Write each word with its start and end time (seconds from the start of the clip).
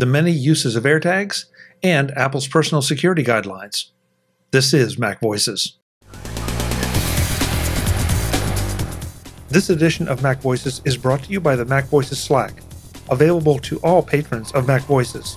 the 0.00 0.06
many 0.06 0.30
uses 0.30 0.76
of 0.76 0.84
AirTags, 0.84 1.44
and 1.82 2.10
Apple's 2.12 2.48
personal 2.48 2.80
security 2.80 3.22
guidelines. 3.22 3.90
This 4.50 4.72
is 4.72 4.98
Mac 4.98 5.20
Voices. 5.20 5.76
This 9.48 9.68
edition 9.68 10.08
of 10.08 10.22
Mac 10.22 10.40
Voices 10.40 10.80
is 10.86 10.96
brought 10.96 11.24
to 11.24 11.30
you 11.30 11.38
by 11.38 11.54
the 11.54 11.66
Mac 11.66 11.84
Voices 11.84 12.18
Slack, 12.18 12.54
available 13.10 13.58
to 13.58 13.78
all 13.80 14.02
patrons 14.02 14.52
of 14.52 14.66
Mac 14.66 14.82
Voices. 14.82 15.36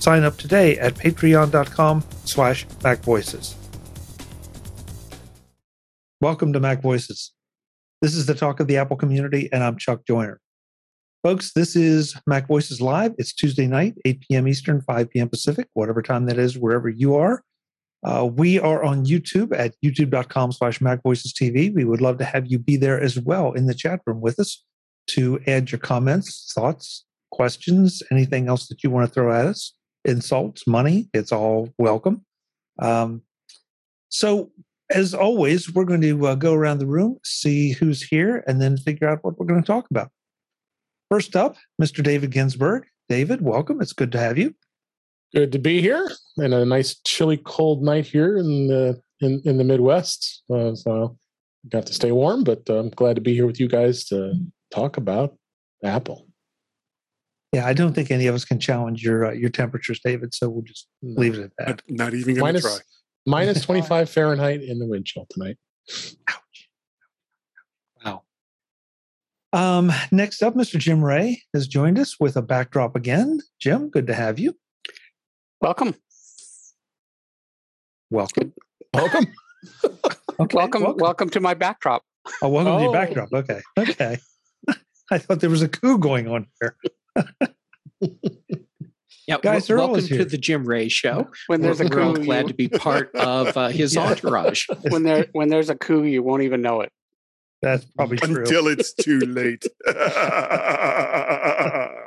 Sign 0.00 0.24
up 0.24 0.36
today 0.36 0.76
at 0.78 0.94
patreon.com 0.94 2.02
slash 2.24 2.66
macvoices. 2.80 3.54
Welcome 6.20 6.52
to 6.54 6.60
Mac 6.60 6.82
Voices. 6.82 7.32
This 8.02 8.16
is 8.16 8.26
the 8.26 8.34
talk 8.34 8.58
of 8.58 8.66
the 8.66 8.78
Apple 8.78 8.96
community, 8.96 9.48
and 9.52 9.62
I'm 9.62 9.78
Chuck 9.78 10.04
Joiner. 10.06 10.40
Folks, 11.22 11.52
this 11.54 11.74
is 11.74 12.14
Mac 12.26 12.46
Voices 12.46 12.80
Live. 12.80 13.12
It's 13.18 13.32
Tuesday 13.32 13.66
night, 13.66 13.94
8 14.04 14.20
p.m. 14.20 14.48
Eastern, 14.48 14.80
5 14.82 15.10
p.m. 15.10 15.28
Pacific, 15.28 15.68
whatever 15.74 16.00
time 16.00 16.26
that 16.26 16.38
is, 16.38 16.56
wherever 16.56 16.88
you 16.88 17.16
are. 17.16 17.42
Uh, 18.04 18.24
we 18.24 18.60
are 18.60 18.84
on 18.84 19.04
YouTube 19.04 19.56
at 19.58 19.74
youtube.com 19.84 20.52
slash 20.52 20.78
TV. 20.78 21.74
We 21.74 21.84
would 21.84 22.00
love 22.00 22.18
to 22.18 22.24
have 22.24 22.46
you 22.46 22.58
be 22.58 22.76
there 22.76 23.00
as 23.00 23.18
well 23.18 23.52
in 23.52 23.66
the 23.66 23.74
chat 23.74 24.00
room 24.06 24.20
with 24.20 24.38
us 24.38 24.62
to 25.08 25.40
add 25.46 25.72
your 25.72 25.80
comments, 25.80 26.52
thoughts, 26.54 27.04
questions, 27.32 28.02
anything 28.12 28.48
else 28.48 28.68
that 28.68 28.84
you 28.84 28.90
want 28.90 29.08
to 29.08 29.12
throw 29.12 29.32
at 29.32 29.46
us, 29.46 29.72
insults, 30.04 30.66
money. 30.66 31.08
It's 31.12 31.32
all 31.32 31.70
welcome. 31.78 32.24
Um, 32.78 33.22
so, 34.08 34.52
as 34.90 35.12
always, 35.14 35.74
we're 35.74 35.84
going 35.84 36.02
to 36.02 36.26
uh, 36.26 36.34
go 36.36 36.54
around 36.54 36.78
the 36.78 36.86
room, 36.86 37.18
see 37.24 37.72
who's 37.72 38.02
here, 38.02 38.44
and 38.46 38.62
then 38.62 38.76
figure 38.76 39.08
out 39.08 39.24
what 39.24 39.38
we're 39.38 39.46
going 39.46 39.60
to 39.60 39.66
talk 39.66 39.86
about. 39.90 40.10
First 41.10 41.36
up, 41.36 41.56
Mr. 41.80 42.02
David 42.02 42.30
Ginsburg. 42.30 42.84
David, 43.08 43.40
welcome. 43.40 43.80
It's 43.80 43.92
good 43.92 44.10
to 44.12 44.18
have 44.18 44.38
you. 44.38 44.54
Good 45.34 45.52
to 45.52 45.58
be 45.58 45.80
here, 45.80 46.08
and 46.38 46.54
a 46.54 46.64
nice 46.64 47.00
chilly, 47.04 47.36
cold 47.36 47.82
night 47.82 48.06
here 48.06 48.36
in 48.36 48.68
the 48.68 49.00
in, 49.20 49.40
in 49.44 49.58
the 49.58 49.64
Midwest. 49.64 50.42
Uh, 50.52 50.74
so, 50.74 51.16
got 51.68 51.86
to 51.86 51.92
stay 51.92 52.12
warm, 52.12 52.42
but 52.42 52.68
I'm 52.68 52.90
glad 52.90 53.16
to 53.16 53.20
be 53.20 53.34
here 53.34 53.46
with 53.46 53.60
you 53.60 53.68
guys 53.68 54.04
to 54.06 54.34
talk 54.72 54.96
about 54.96 55.36
Apple. 55.84 56.26
Yeah, 57.52 57.66
I 57.66 57.72
don't 57.72 57.92
think 57.92 58.10
any 58.10 58.26
of 58.26 58.34
us 58.34 58.44
can 58.44 58.58
challenge 58.58 59.02
your 59.02 59.26
uh, 59.26 59.32
your 59.32 59.50
temperatures, 59.50 60.00
David. 60.04 60.34
So 60.34 60.48
we'll 60.48 60.62
just 60.62 60.88
no. 61.02 61.20
leave 61.20 61.34
it 61.34 61.44
at 61.44 61.50
that. 61.58 61.82
Not, 61.88 62.12
not 62.12 62.14
even 62.14 62.34
going 62.34 62.54
to 62.54 62.60
try. 62.60 62.78
Minus 63.26 63.60
25 63.64 64.10
Fahrenheit 64.10 64.62
in 64.62 64.78
the 64.78 64.86
wind 64.86 65.06
chill 65.06 65.26
tonight. 65.30 65.56
Ouch. 66.28 66.68
Wow. 68.04 68.22
Um, 69.56 69.90
next 70.12 70.42
up, 70.42 70.54
Mr. 70.54 70.78
Jim 70.78 71.02
Ray 71.02 71.40
has 71.54 71.66
joined 71.66 71.98
us 71.98 72.20
with 72.20 72.36
a 72.36 72.42
backdrop 72.42 72.94
again. 72.94 73.40
Jim, 73.58 73.88
good 73.88 74.06
to 74.08 74.12
have 74.12 74.38
you. 74.38 74.54
Welcome. 75.62 75.94
Welcome. 78.10 78.52
Welcome. 78.92 79.24
okay, 79.84 80.54
welcome. 80.54 80.82
Welcome. 80.82 80.96
Welcome 80.98 81.30
to 81.30 81.40
my 81.40 81.54
backdrop. 81.54 82.02
Oh, 82.42 82.50
welcome 82.50 82.74
oh. 82.74 82.76
to 82.76 82.84
your 82.84 82.92
backdrop. 82.92 83.32
Okay. 83.32 83.62
Okay. 83.78 84.18
I 85.10 85.16
thought 85.16 85.40
there 85.40 85.48
was 85.48 85.62
a 85.62 85.68
coup 85.68 85.96
going 85.96 86.28
on 86.28 86.48
here. 86.60 86.76
Yeah, 89.28 89.38
guys, 89.42 89.66
w- 89.66 89.84
welcome 89.84 90.06
to 90.06 90.24
the 90.24 90.38
Jim 90.38 90.64
Ray 90.64 90.88
show. 90.88 91.28
When 91.48 91.60
there's 91.60 91.80
we're, 91.80 91.86
a 91.86 91.90
coup, 91.90 92.14
glad 92.24 92.42
you... 92.42 92.48
to 92.50 92.54
be 92.54 92.68
part 92.68 93.12
of 93.16 93.56
uh, 93.56 93.68
his 93.70 93.96
yeah. 93.96 94.06
entourage. 94.06 94.66
when 94.88 95.02
there 95.02 95.26
when 95.32 95.48
there's 95.48 95.68
a 95.68 95.74
coup, 95.74 96.04
you 96.04 96.22
won't 96.22 96.44
even 96.44 96.62
know 96.62 96.80
it. 96.82 96.92
That's 97.62 97.84
probably 97.84 98.18
true. 98.18 98.40
Until 98.40 98.68
it's 98.68 98.92
too 98.94 99.18
late. 99.20 99.64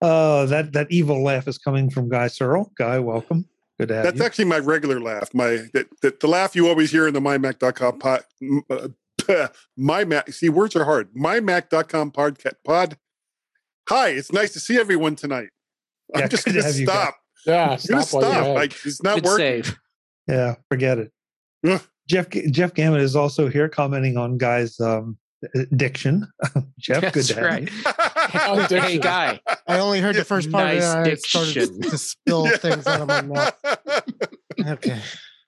Oh, 0.00 0.46
that 0.46 0.72
that 0.74 0.86
evil 0.90 1.24
laugh 1.24 1.48
is 1.48 1.58
coming 1.58 1.90
from 1.90 2.08
Guy 2.08 2.28
Serle. 2.28 2.70
Guy, 2.76 2.98
welcome. 3.00 3.46
Good 3.78 3.88
to 3.88 3.94
have 3.96 4.04
That's 4.04 4.18
you. 4.18 4.24
actually 4.24 4.44
my 4.44 4.58
regular 4.58 5.00
laugh. 5.00 5.32
My 5.34 5.66
that, 5.74 5.86
that, 6.02 6.20
the 6.20 6.28
laugh 6.28 6.54
you 6.54 6.68
always 6.68 6.90
hear 6.90 7.08
in 7.08 7.14
the 7.14 7.20
mymac.com 7.20 7.98
pod. 7.98 8.24
Uh, 8.70 9.48
my 9.76 10.04
Mac. 10.04 10.32
See, 10.32 10.48
words 10.48 10.76
are 10.76 10.84
hard. 10.84 11.12
MyMac.com 11.14 12.12
podcast 12.12 12.54
pod. 12.64 12.96
Hi, 13.88 14.10
it's 14.10 14.32
nice 14.32 14.52
to 14.52 14.60
see 14.60 14.78
everyone 14.78 15.16
tonight. 15.16 15.48
I'm 16.14 16.28
just 16.28 16.44
going 16.44 16.56
to 16.56 16.62
stop. 16.62 17.16
Yeah, 17.46 17.72
I'm 17.72 17.78
stop. 17.78 18.04
stop. 18.04 18.58
I, 18.58 18.64
it's 18.64 19.02
not 19.02 19.16
good 19.16 19.24
working. 19.24 19.64
Save. 19.64 19.78
Yeah, 20.28 20.54
forget 20.70 20.98
it. 20.98 21.12
Jeff 22.08 22.28
Jeff 22.50 22.74
Gamet 22.74 23.00
is 23.00 23.14
also 23.14 23.48
here 23.48 23.68
commenting 23.68 24.16
on 24.16 24.38
Guy's 24.38 24.80
um, 24.80 25.18
diction. 25.76 26.26
Jeff, 26.78 27.02
That's 27.02 27.14
good 27.14 27.36
to 27.36 27.42
right. 27.42 27.68
have 27.68 28.70
you. 28.70 28.80
hey, 28.80 28.98
guy. 28.98 29.40
I 29.66 29.78
only 29.78 30.00
heard 30.00 30.16
the 30.16 30.24
first 30.24 30.50
part 30.50 30.64
nice 30.64 30.84
of 30.84 31.06
it. 31.06 31.12
I 31.12 31.14
started 31.16 31.82
to 31.82 31.98
spill 31.98 32.46
yeah. 32.46 32.56
things 32.56 32.86
out 32.86 33.02
of 33.02 33.08
my 33.08 33.22
mouth. 33.22 33.54
Okay. 34.66 35.00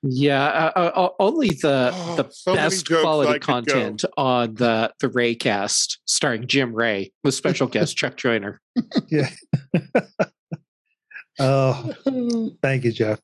Yeah, 0.03 0.45
uh, 0.75 0.79
uh, 0.79 1.09
only 1.19 1.49
the 1.49 1.91
oh, 1.93 2.17
the 2.17 2.31
so 2.31 2.55
best 2.55 2.89
quality 2.89 3.39
content 3.39 4.03
on 4.17 4.55
the 4.55 4.95
the 4.99 5.09
Raycast, 5.09 5.99
starring 6.07 6.47
Jim 6.47 6.75
Ray 6.75 7.13
with 7.23 7.35
special 7.35 7.67
guest 7.67 7.99
Chuck 7.99 8.17
Joiner. 8.17 8.63
Yeah. 9.11 9.29
oh, 11.39 11.93
thank 12.63 12.85
you, 12.85 12.93
Jeff. 12.93 13.21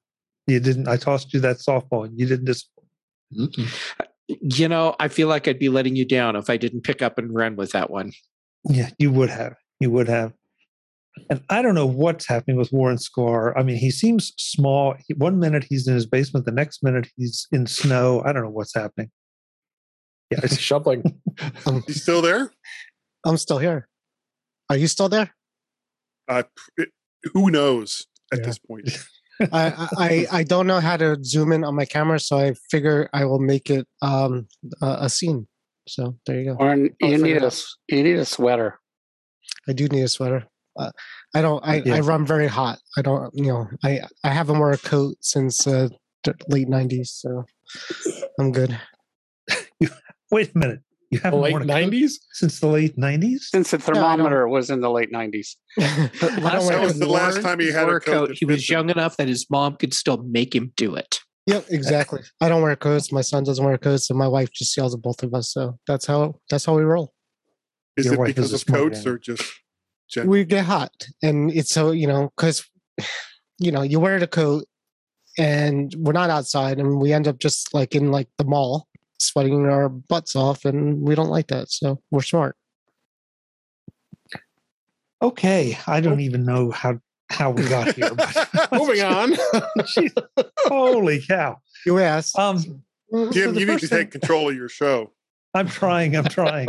You 0.47 0.61
didn't. 0.61 0.87
I 0.87 0.99
tossed 0.99 1.33
you 1.33 1.41
that 1.41 1.59
softball, 1.59 2.05
and 2.05 2.19
you 2.19 2.27
didn't 2.27 2.45
disappoint. 3.33 3.71
You 4.29 4.69
know, 4.69 4.97
I 4.99 5.09
feel 5.09 5.29
like 5.29 5.47
I'd 5.47 5.59
be 5.59 5.69
letting 5.69 5.95
you 5.95 6.05
down 6.05 6.35
if 6.35 6.51
I 6.51 6.57
didn't 6.57 6.83
pick 6.83 7.01
up 7.01 7.19
and 7.19 7.33
run 7.33 7.55
with 7.55 7.73
that 7.73 7.91
one. 7.91 8.13
Yeah, 8.69 8.91
you 8.99 9.13
would 9.13 9.31
have. 9.31 9.55
You 9.79 9.91
would 9.93 10.09
have. 10.09 10.33
And 11.31 11.43
I 11.49 11.63
don't 11.63 11.75
know 11.75 11.87
what's 11.87 12.27
happening 12.27 12.57
with 12.57 12.73
Warren 12.73 12.99
Sklar. 12.99 13.53
I 13.57 13.63
mean, 13.63 13.77
he 13.77 13.91
seems 13.91 14.33
small. 14.37 14.97
One 15.17 15.39
minute 15.39 15.65
he's 15.69 15.87
in 15.87 15.95
his 15.95 16.07
basement, 16.07 16.45
the 16.45 16.53
next 16.53 16.83
minute 16.83 17.09
he's 17.17 17.47
in 17.53 17.67
snow. 17.67 18.23
I 18.25 18.33
don't 18.33 18.43
know 18.43 18.51
what's 18.51 18.75
happening. 18.75 19.11
Yeah, 20.29 20.41
it's 20.43 20.59
shoveling. 20.59 21.21
he's 21.87 22.03
still 22.03 22.21
there. 22.21 22.51
I'm 23.25 23.37
still 23.37 23.59
here. 23.59 23.89
Are 24.69 24.77
you 24.77 24.89
still 24.89 25.09
there? 25.09 25.33
Uh, 26.27 26.43
who 27.33 27.49
knows 27.49 28.09
at 28.33 28.41
yeah. 28.41 28.47
this 28.47 28.59
point? 28.59 28.91
I, 29.53 29.89
I 29.99 30.27
I 30.33 30.43
don't 30.45 30.67
know 30.67 30.81
how 30.81 30.97
to 30.97 31.17
zoom 31.23 31.53
in 31.53 31.65
on 31.65 31.75
my 31.75 31.85
camera, 31.85 32.19
so 32.19 32.39
I 32.39 32.55
figure 32.71 33.09
I 33.13 33.25
will 33.25 33.39
make 33.39 33.71
it 33.71 33.87
um 34.03 34.49
a, 34.81 34.97
a 35.03 35.09
scene. 35.09 35.47
So 35.89 36.17
there 36.27 36.41
you 36.41 36.53
go. 36.53 36.57
Or 36.59 36.75
you 36.75 37.19
need 37.19 37.43
a 37.43 37.53
you 37.89 38.03
need 38.03 38.17
a 38.17 38.25
sweater. 38.25 38.79
I 39.69 39.73
do 39.73 39.87
need 39.89 40.03
a 40.03 40.09
sweater. 40.09 40.47
Uh, 40.79 40.91
I 41.35 41.43
don't. 41.43 41.67
I, 41.67 41.77
yeah. 41.77 41.97
I 41.97 42.01
run 42.01 42.27
very 42.27 42.49
hot. 42.49 42.79
I 42.97 43.03
don't. 43.03 43.31
You 43.35 43.47
know. 43.47 43.69
I 43.85 44.03
I 44.25 44.31
haven't 44.31 44.59
worn 44.59 44.75
a 44.75 44.79
coat 44.79 45.17
since 45.21 45.67
uh, 45.67 45.89
late 46.49 46.69
'90s, 46.69 47.09
so 47.09 47.45
I'm 48.39 48.53
good. 48.53 48.79
Wait 50.31 50.55
a 50.55 50.59
minute. 50.59 50.81
You 51.17 51.21
haven't 51.23 51.41
late 51.41 51.67
nineties 51.67 52.21
since 52.33 52.61
the 52.61 52.67
late 52.67 52.99
nineties. 52.99 53.49
Since 53.51 53.71
the 53.71 53.79
thermometer 53.79 54.47
no, 54.47 54.53
was 54.53 54.71
in 54.71 54.81
the 54.81 54.91
late 54.91 55.11
nineties. 55.11 55.57
last 55.79 56.69
that 56.69 56.81
was 56.81 56.99
the 56.99 57.07
last 57.07 57.41
time 57.43 57.59
he 57.59 57.73
had 57.73 57.89
a 57.89 58.01
coat. 58.01 58.33
He 58.35 58.45
was 58.45 58.69
young 58.69 58.91
enough 58.91 59.17
that 59.17 59.29
his 59.29 59.47
mom 59.51 59.77
could 59.77 59.95
still 59.95 60.19
make 60.19 60.55
him 60.55 60.73
do 60.77 60.95
it. 60.95 61.21
Yep, 61.47 61.67
exactly. 61.71 62.21
I 62.41 62.49
don't 62.49 62.61
wear 62.61 62.75
coats. 62.75 63.13
My 63.13 63.21
son 63.21 63.45
doesn't 63.45 63.65
wear 63.65 63.79
coats, 63.79 64.11
and 64.11 64.19
my 64.19 64.27
wife 64.27 64.51
just 64.53 64.77
yells 64.77 64.95
at 64.95 65.01
both 65.01 65.23
of 65.23 65.33
us. 65.33 65.53
So 65.53 65.79
that's 65.87 66.05
how 66.05 66.35
that's 66.51 66.65
how 66.65 66.77
we 66.77 66.83
roll. 66.83 67.15
Is 67.97 68.07
Your 68.07 68.15
it 68.15 68.27
because 68.27 68.53
of 68.53 68.67
coats 68.67 69.05
man. 69.05 69.15
or 69.15 69.19
just 69.19 69.43
general? 70.11 70.33
we 70.33 70.45
get 70.45 70.65
hot, 70.65 71.07
and 71.23 71.53
it's 71.53 71.71
so 71.71 71.93
you 71.93 72.07
know 72.07 72.31
because 72.37 72.69
you 73.59 73.71
know 73.71 73.83
you 73.83 74.01
wear 74.01 74.19
the 74.19 74.27
coat, 74.27 74.65
and 75.39 75.95
we're 75.97 76.13
not 76.13 76.31
outside, 76.31 76.79
and 76.79 77.01
we 77.01 77.13
end 77.13 77.29
up 77.29 77.39
just 77.39 77.73
like 77.73 77.95
in 77.95 78.11
like 78.11 78.29
the 78.39 78.45
mall, 78.45 78.89
sweating 79.19 79.67
our 79.67 79.89
butts 79.89 80.37
off, 80.37 80.65
and 80.65 81.03
we 81.03 81.15
don't 81.15 81.29
like 81.29 81.49
that. 81.49 81.71
So 81.71 82.01
we're 82.11 82.23
smart. 82.23 82.57
Okay, 85.23 85.79
I 85.87 86.01
don't 86.01 86.21
even 86.21 86.45
know 86.45 86.71
how 86.71 87.01
how 87.31 87.51
we 87.51 87.69
got 87.69 87.95
here. 87.95 88.15
But 88.15 88.49
Moving 88.73 89.03
on. 89.03 89.35
holy 90.67 91.21
cow! 91.23 91.59
You 91.85 91.99
asked. 91.99 92.39
Um, 92.39 92.59
Jim, 93.33 93.33
so 93.33 93.61
you 93.61 93.67
need 93.67 93.79
to 93.79 93.87
thing, 93.87 93.99
take 93.99 94.11
control 94.11 94.51
of 94.51 94.57
your 94.57 94.69
show. 94.69 95.13
I'm 95.55 95.69
trying. 95.69 96.17
I'm 96.17 96.25
trying. 96.25 96.67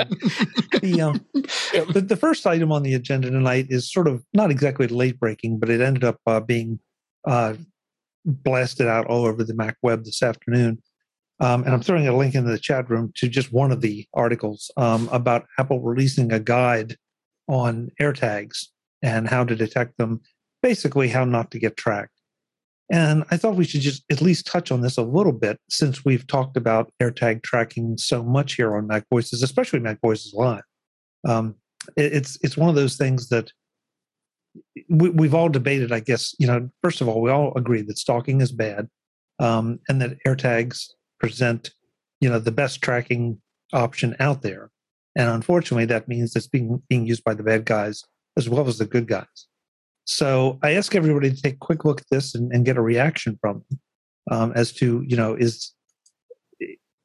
the, 0.81 1.01
um, 1.01 1.25
the, 1.33 2.05
the 2.07 2.15
first 2.15 2.47
item 2.47 2.71
on 2.71 2.83
the 2.83 2.93
agenda 2.93 3.29
tonight 3.29 3.67
is 3.69 3.91
sort 3.91 4.07
of 4.07 4.23
not 4.33 4.49
exactly 4.49 4.87
late 4.87 5.19
breaking, 5.19 5.59
but 5.59 5.69
it 5.69 5.81
ended 5.81 6.03
up 6.03 6.19
uh, 6.25 6.39
being 6.39 6.79
uh, 7.27 7.55
blasted 8.23 8.87
out 8.87 9.07
all 9.07 9.25
over 9.25 9.43
the 9.43 9.55
Mac 9.55 9.77
web 9.81 10.05
this 10.05 10.21
afternoon. 10.23 10.81
Um, 11.39 11.63
and 11.63 11.73
I'm 11.73 11.81
throwing 11.81 12.07
a 12.07 12.15
link 12.15 12.33
into 12.33 12.51
the 12.51 12.57
chat 12.57 12.89
room 12.89 13.11
to 13.17 13.27
just 13.27 13.53
one 13.53 13.71
of 13.71 13.81
the 13.81 14.07
articles 14.13 14.71
um, 14.77 15.07
about 15.11 15.45
Apple 15.59 15.81
releasing 15.81 16.31
a 16.31 16.39
guide 16.39 16.97
on 17.47 17.89
AirTags 18.01 18.67
and 19.03 19.27
how 19.27 19.43
to 19.43 19.55
detect 19.55 19.97
them 19.97 20.21
basically 20.63 21.07
how 21.09 21.23
not 21.23 21.51
to 21.51 21.59
get 21.59 21.77
tracked. 21.77 22.11
And 22.89 23.25
I 23.29 23.37
thought 23.37 23.55
we 23.55 23.65
should 23.65 23.81
just 23.81 24.03
at 24.09 24.21
least 24.21 24.47
touch 24.47 24.71
on 24.71 24.81
this 24.81 24.97
a 24.97 25.03
little 25.03 25.33
bit 25.33 25.59
since 25.69 26.05
we've 26.05 26.25
talked 26.25 26.55
about 26.55 26.91
AirTag 27.01 27.43
tracking 27.43 27.97
so 27.97 28.23
much 28.23 28.53
here 28.53 28.75
on 28.75 28.87
Mac 28.87 29.05
Voices, 29.09 29.43
especially 29.43 29.79
Mac 29.79 29.99
Voices 30.01 30.33
Live. 30.33 30.63
Um, 31.27 31.55
it, 31.97 32.13
it's 32.13 32.37
it's 32.41 32.57
one 32.57 32.69
of 32.69 32.75
those 32.75 32.95
things 32.95 33.27
that 33.29 33.51
we, 34.89 35.27
have 35.27 35.35
all 35.35 35.49
debated, 35.49 35.91
I 35.91 35.99
guess, 35.99 36.33
you 36.39 36.47
know, 36.47 36.69
first 36.81 37.01
of 37.01 37.07
all, 37.07 37.21
we 37.21 37.29
all 37.29 37.53
agree 37.55 37.81
that 37.81 37.97
stalking 37.97 38.41
is 38.41 38.51
bad 38.51 38.87
um, 39.39 39.79
and 39.87 40.01
that 40.01 40.17
AirTags 40.25 40.87
present, 41.19 41.71
you 42.21 42.29
know, 42.29 42.39
the 42.39 42.51
best 42.51 42.81
tracking 42.81 43.41
option 43.73 44.15
out 44.19 44.41
there. 44.41 44.69
And 45.15 45.29
unfortunately, 45.29 45.85
that 45.85 46.07
means 46.07 46.35
it's 46.35 46.47
being, 46.47 46.81
being 46.89 47.07
used 47.07 47.23
by 47.23 47.33
the 47.33 47.43
bad 47.43 47.65
guys 47.65 48.03
as 48.37 48.47
well 48.47 48.67
as 48.67 48.77
the 48.77 48.85
good 48.85 49.07
guys. 49.07 49.47
So 50.05 50.59
I 50.63 50.71
ask 50.73 50.95
everybody 50.95 51.31
to 51.31 51.41
take 51.41 51.55
a 51.55 51.57
quick 51.57 51.83
look 51.83 52.01
at 52.01 52.07
this 52.09 52.35
and, 52.35 52.51
and 52.53 52.65
get 52.65 52.77
a 52.77 52.81
reaction 52.81 53.37
from 53.41 53.63
them 53.69 53.79
um, 54.31 54.53
as 54.55 54.71
to, 54.73 55.03
you 55.07 55.17
know, 55.17 55.35
is 55.35 55.73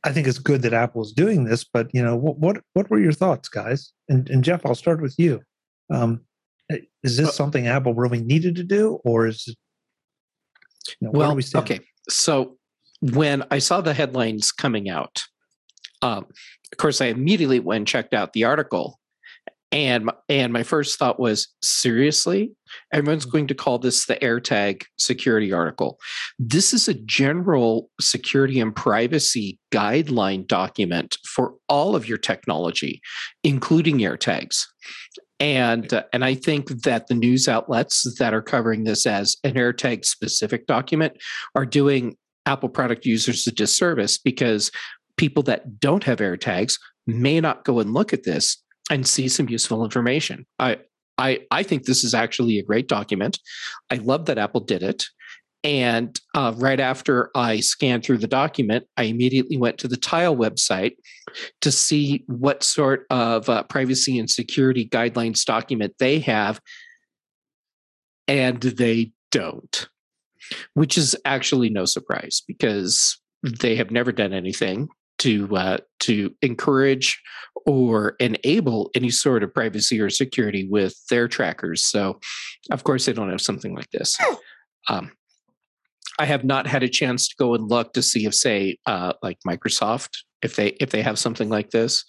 I 0.04 0.12
think 0.12 0.26
it's 0.26 0.38
good 0.38 0.62
that 0.62 0.72
Apple 0.72 1.02
is 1.02 1.12
doing 1.12 1.44
this, 1.44 1.64
but 1.64 1.88
you 1.94 2.02
know, 2.02 2.16
what 2.16 2.38
what, 2.38 2.62
what 2.74 2.90
were 2.90 2.98
your 2.98 3.12
thoughts, 3.12 3.48
guys? 3.48 3.92
And, 4.08 4.28
and 4.30 4.42
Jeff, 4.42 4.66
I'll 4.66 4.74
start 4.74 5.00
with 5.00 5.14
you. 5.16 5.40
Um, 5.92 6.22
is 7.02 7.16
this 7.16 7.34
something 7.34 7.66
Apple 7.66 7.94
really 7.94 8.22
needed 8.22 8.56
to 8.56 8.64
do, 8.64 9.00
or 9.04 9.26
is 9.26 9.44
it? 9.46 9.56
You 11.00 11.06
know, 11.06 11.10
well, 11.12 11.34
we 11.36 11.44
okay. 11.54 11.80
So 12.08 12.56
when 13.02 13.44
I 13.50 13.58
saw 13.58 13.81
the 13.81 13.94
headlines 13.94 14.52
coming 14.52 14.88
out, 14.88 15.22
um, 16.00 16.26
of 16.72 16.78
course, 16.78 17.00
I 17.00 17.06
immediately 17.06 17.60
went 17.60 17.78
and 17.78 17.87
checked 17.87 18.14
out 18.14 18.32
the 18.32 18.44
article 18.44 18.99
and 19.72 20.10
and 20.28 20.52
my 20.52 20.62
first 20.62 20.99
thought 20.99 21.19
was 21.19 21.49
seriously? 21.62 22.52
Everyone's 22.93 23.25
mm-hmm. 23.25 23.32
going 23.32 23.46
to 23.49 23.54
call 23.54 23.78
this 23.78 24.06
the 24.06 24.16
airtag 24.16 24.84
security 24.99 25.52
article. 25.52 25.99
This 26.38 26.75
is 26.75 26.88
a 26.88 26.94
general 26.94 27.88
security 28.00 28.60
and 28.60 28.76
privacy 28.76 29.58
guideline 29.72 30.46
document 30.46 31.16
for 31.26 31.55
all 31.69 31.96
of 31.96 32.06
your 32.06 32.19
technology 32.19 33.00
including 33.43 33.98
airtags. 33.98 34.66
And 35.40 35.93
uh, 35.93 36.05
and 36.12 36.25
i 36.25 36.34
think 36.34 36.69
that 36.82 37.08
the 37.08 37.14
news 37.14 37.48
outlets 37.48 38.06
that 38.19 38.34
are 38.34 38.43
covering 38.43 38.84
this 38.84 39.06
as 39.06 39.37
an 39.43 39.55
airtag 39.55 40.05
specific 40.05 40.66
document 40.66 41.14
are 41.56 41.66
doing 41.66 42.16
apple 42.46 42.68
product 42.68 43.04
users 43.04 43.46
a 43.46 43.52
disservice 43.52 44.18
because 44.18 44.70
people 45.16 45.42
that 45.44 45.78
don't 45.80 46.04
have 46.04 46.18
airtags 46.18 46.78
may 47.06 47.40
not 47.40 47.64
go 47.64 47.80
and 47.80 47.92
look 47.92 48.12
at 48.12 48.24
this 48.24 48.62
and 48.90 49.06
see 49.06 49.28
some 49.28 49.48
useful 49.48 49.84
information. 49.84 50.46
I 50.58 50.78
I 51.18 51.40
I 51.50 51.62
think 51.62 51.84
this 51.84 52.04
is 52.04 52.14
actually 52.14 52.58
a 52.58 52.64
great 52.64 52.88
document. 52.88 53.38
I 53.90 53.96
love 53.96 54.26
that 54.26 54.38
Apple 54.38 54.60
did 54.60 54.82
it. 54.82 55.04
And 55.64 56.18
uh, 56.34 56.52
right 56.56 56.80
after 56.80 57.30
I 57.36 57.60
scanned 57.60 58.04
through 58.04 58.18
the 58.18 58.26
document, 58.26 58.84
I 58.96 59.04
immediately 59.04 59.56
went 59.56 59.78
to 59.78 59.88
the 59.88 59.96
Tile 59.96 60.36
website 60.36 60.96
to 61.60 61.70
see 61.70 62.24
what 62.26 62.64
sort 62.64 63.06
of 63.10 63.48
uh, 63.48 63.62
privacy 63.64 64.18
and 64.18 64.28
security 64.28 64.88
guidelines 64.88 65.44
document 65.44 65.94
they 66.00 66.18
have. 66.20 66.60
And 68.26 68.60
they 68.60 69.12
don't, 69.30 69.88
which 70.75 70.99
is 70.99 71.16
actually 71.25 71.70
no 71.70 71.84
surprise 71.84 72.43
because 72.46 73.19
they 73.43 73.76
have 73.76 73.90
never 73.90 74.12
done 74.12 74.32
anything 74.32 74.88
to 75.19 75.56
uh, 75.56 75.78
to 76.00 76.34
encourage 76.43 77.20
or 77.66 78.16
enable 78.19 78.90
any 78.94 79.10
sort 79.10 79.43
of 79.43 79.54
privacy 79.54 80.00
or 80.00 80.10
security 80.10 80.66
with 80.69 80.94
their 81.10 81.28
trackers. 81.28 81.84
So, 81.84 82.19
of 82.70 82.84
course, 82.84 83.06
they 83.06 83.12
don't 83.12 83.31
have 83.31 83.40
something 83.40 83.75
like 83.75 83.90
this. 83.90 84.16
Um, 84.88 85.12
I 86.19 86.25
have 86.26 86.44
not 86.44 86.66
had 86.66 86.82
a 86.82 86.88
chance 86.88 87.28
to 87.28 87.34
go 87.38 87.55
and 87.55 87.69
look 87.69 87.93
to 87.94 88.02
see 88.02 88.26
if, 88.26 88.34
say, 88.34 88.78
uh, 88.87 89.12
like 89.22 89.38
Microsoft, 89.46 90.10
if 90.43 90.56
they 90.56 90.69
if 90.81 90.90
they 90.90 91.02
have 91.02 91.19
something 91.19 91.48
like 91.48 91.70
this. 91.70 92.05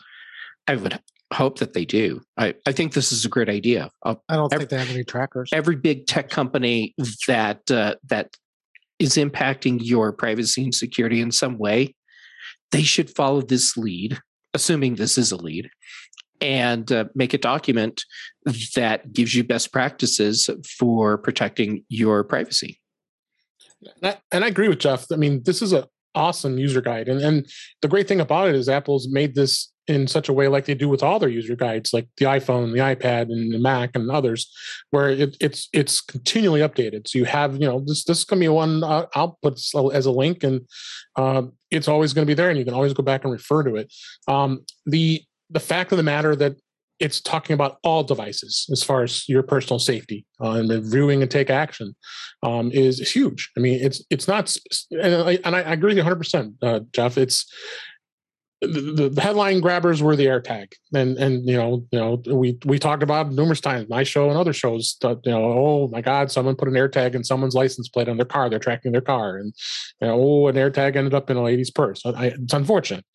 I 0.68 0.76
would 0.76 1.00
hope 1.32 1.60
that 1.60 1.74
they 1.74 1.86
do. 1.86 2.22
I, 2.38 2.56
I 2.66 2.72
think 2.72 2.94
this 2.94 3.12
is 3.12 3.26
a 3.26 3.30
great 3.30 3.50
idea. 3.50 3.90
Uh, 4.04 4.16
I 4.30 4.36
don't 4.36 4.52
every, 4.52 4.66
think 4.66 4.70
they 4.72 4.80
have 4.80 4.96
any 4.96 5.04
trackers. 5.04 5.50
Every 5.54 5.76
big 5.76 6.08
tech 6.08 6.30
company 6.30 6.94
that 7.28 7.70
uh, 7.72 7.96
that 8.10 8.36
is 9.00 9.16
impacting 9.16 9.80
your 9.82 10.12
privacy 10.12 10.64
and 10.64 10.74
security 10.74 11.22
in 11.22 11.32
some 11.32 11.58
way 11.58 11.96
they 12.74 12.84
should 12.84 13.10
follow 13.10 13.42
this 13.42 13.78
lead, 13.78 14.20
assuming 14.54 14.96
this 14.96 15.18
is 15.18 15.32
a 15.32 15.38
lead, 15.38 15.70
and 16.42 16.92
uh, 16.92 17.06
make 17.16 17.34
a 17.34 17.38
document 17.38 18.04
that 18.76 19.14
gives 19.14 19.34
you 19.34 19.44
best 19.44 19.72
practices 19.72 20.50
for 20.80 21.18
protecting 21.20 21.86
your 21.88 22.24
privacy. 22.24 22.82
And 24.02 24.12
I, 24.12 24.18
and 24.32 24.44
I 24.44 24.48
agree 24.48 24.68
with 24.68 24.80
Jeff. 24.80 25.06
I 25.12 25.18
mean, 25.18 25.44
this 25.44 25.62
is 25.62 25.72
an 25.72 25.84
awesome 26.16 26.58
user 26.58 26.82
guide, 26.82 27.08
and 27.08 27.22
and 27.22 27.48
the 27.82 27.88
great 27.88 28.08
thing 28.08 28.20
about 28.20 28.50
it 28.50 28.56
is 28.56 28.68
Apple's 28.68 29.08
made 29.08 29.36
this 29.36 29.72
in 29.88 30.08
such 30.08 30.30
a 30.30 30.34
way 30.34 30.48
like 30.48 30.66
they 30.66 30.74
do 30.74 30.88
with 30.88 31.04
all 31.04 31.20
their 31.20 31.30
user 31.30 31.56
guides 31.56 31.94
like 31.94 32.08
the 32.18 32.26
iphone 32.26 32.72
the 32.72 32.80
ipad 32.80 33.24
and 33.24 33.54
the 33.54 33.60
mac 33.60 33.92
and 33.96 34.10
others 34.10 34.52
where 34.92 35.10
it, 35.10 35.36
it's 35.42 35.68
it's 35.74 36.00
continually 36.00 36.62
updated 36.62 37.08
so 37.08 37.18
you 37.18 37.26
have 37.26 37.56
you 37.56 37.68
know 37.68 37.84
this 37.86 38.06
this 38.06 38.20
is 38.20 38.24
going 38.24 38.40
to 38.40 38.46
be 38.46 38.50
one 38.50 38.84
uh, 38.84 39.06
i'll 39.16 39.38
put 39.42 39.60
as 39.94 40.06
a 40.06 40.12
link 40.12 40.44
and 40.44 40.62
uh, 41.18 41.44
it's 41.70 41.88
always 41.88 42.14
going 42.14 42.26
to 42.26 42.30
be 42.30 42.34
there 42.34 42.50
and 42.50 42.58
you 42.58 42.66
can 42.66 42.74
always 42.74 42.94
go 42.94 43.04
back 43.04 43.24
and 43.24 43.34
refer 43.34 43.64
to 43.64 43.76
it 43.76 43.92
um, 44.28 44.62
the 44.86 45.22
the 45.50 45.60
fact 45.60 45.92
of 45.92 45.98
the 45.98 46.04
matter 46.04 46.36
that 46.36 46.56
it's 47.00 47.20
talking 47.20 47.54
about 47.54 47.80
all 47.84 48.04
devices 48.04 48.68
as 48.72 48.82
far 48.82 49.04
as 49.04 49.28
your 49.28 49.44
personal 49.44 49.80
safety 49.80 50.26
uh, 50.42 50.52
and 50.52 50.70
reviewing 50.70 51.22
and 51.22 51.30
take 51.30 51.50
action 51.50 51.94
um, 52.44 52.72
is, 52.72 53.00
huge. 53.14 53.52
I 53.58 53.60
mean, 53.60 53.84
it's 53.84 54.04
it's 54.10 54.28
not, 54.28 54.56
and 54.92 55.16
I, 55.16 55.40
and 55.44 55.56
I 55.56 55.60
agree 55.74 55.90
with 55.90 55.98
you 55.98 56.04
100, 56.04 56.56
uh, 56.62 56.80
Jeff. 56.94 57.18
It's 57.18 57.46
the, 58.68 59.10
the, 59.10 59.22
headline 59.22 59.60
grabbers 59.60 60.02
were 60.02 60.16
the 60.16 60.26
AirTag, 60.26 60.74
and 60.94 61.18
and 61.18 61.48
you 61.48 61.58
know 61.58 61.86
you 61.92 62.00
know 62.00 62.22
we 62.28 62.58
we 62.66 62.80
talked 62.80 63.04
about 63.04 63.32
numerous 63.32 63.62
times 63.62 63.90
my 63.90 64.04
show 64.04 64.30
and 64.30 64.38
other 64.38 64.54
shows 64.54 64.98
that 65.02 65.20
you 65.26 65.32
know 65.32 65.44
oh 65.44 65.88
my 65.92 66.02
God 66.02 66.32
someone 66.32 66.56
put 66.56 66.68
an 66.68 66.74
AirTag 66.74 67.16
in 67.16 67.24
someone's 67.24 67.56
license 67.56 67.90
plate 67.90 68.10
on 68.10 68.18
their 68.18 68.26
car 68.26 68.50
they're 68.50 68.60
tracking 68.60 68.92
their 68.92 69.02
car. 69.02 69.38
And 69.38 69.54
you 70.02 70.08
know 70.08 70.20
oh 70.20 70.48
an 70.48 70.56
AirTag 70.56 70.96
ended 70.96 71.14
up 71.14 71.30
in 71.30 71.38
a 71.38 71.44
lady's 71.44 71.72
purse. 71.72 72.02
I, 72.06 72.28
it's 72.28 72.54
unfortunate 72.54 73.06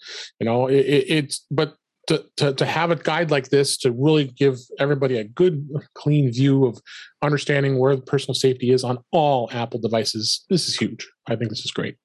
you 0.41 0.45
know 0.45 0.67
it, 0.67 0.87
it, 0.87 1.05
it's 1.09 1.47
but 1.50 1.75
to, 2.09 2.25
to, 2.37 2.55
to 2.55 2.65
have 2.65 2.91
a 2.91 2.97
guide 2.97 3.31
like 3.31 3.50
this 3.50 3.77
to 3.77 3.93
really 3.93 4.25
give 4.25 4.56
everybody 4.79 5.19
a 5.19 5.25
good 5.25 5.69
clean 5.95 6.33
view 6.33 6.65
of 6.65 6.81
understanding 7.23 7.79
where 7.79 7.97
personal 7.99 8.35
safety 8.35 8.71
is 8.73 8.83
on 8.83 8.99
all 9.12 9.50
Apple 9.53 9.79
devices 9.79 10.45
this 10.49 10.69
is 10.69 10.77
huge. 10.77 11.06
I 11.27 11.37
think 11.37 11.50
this 11.50 11.65
is 11.65 11.71
great. 11.71 11.97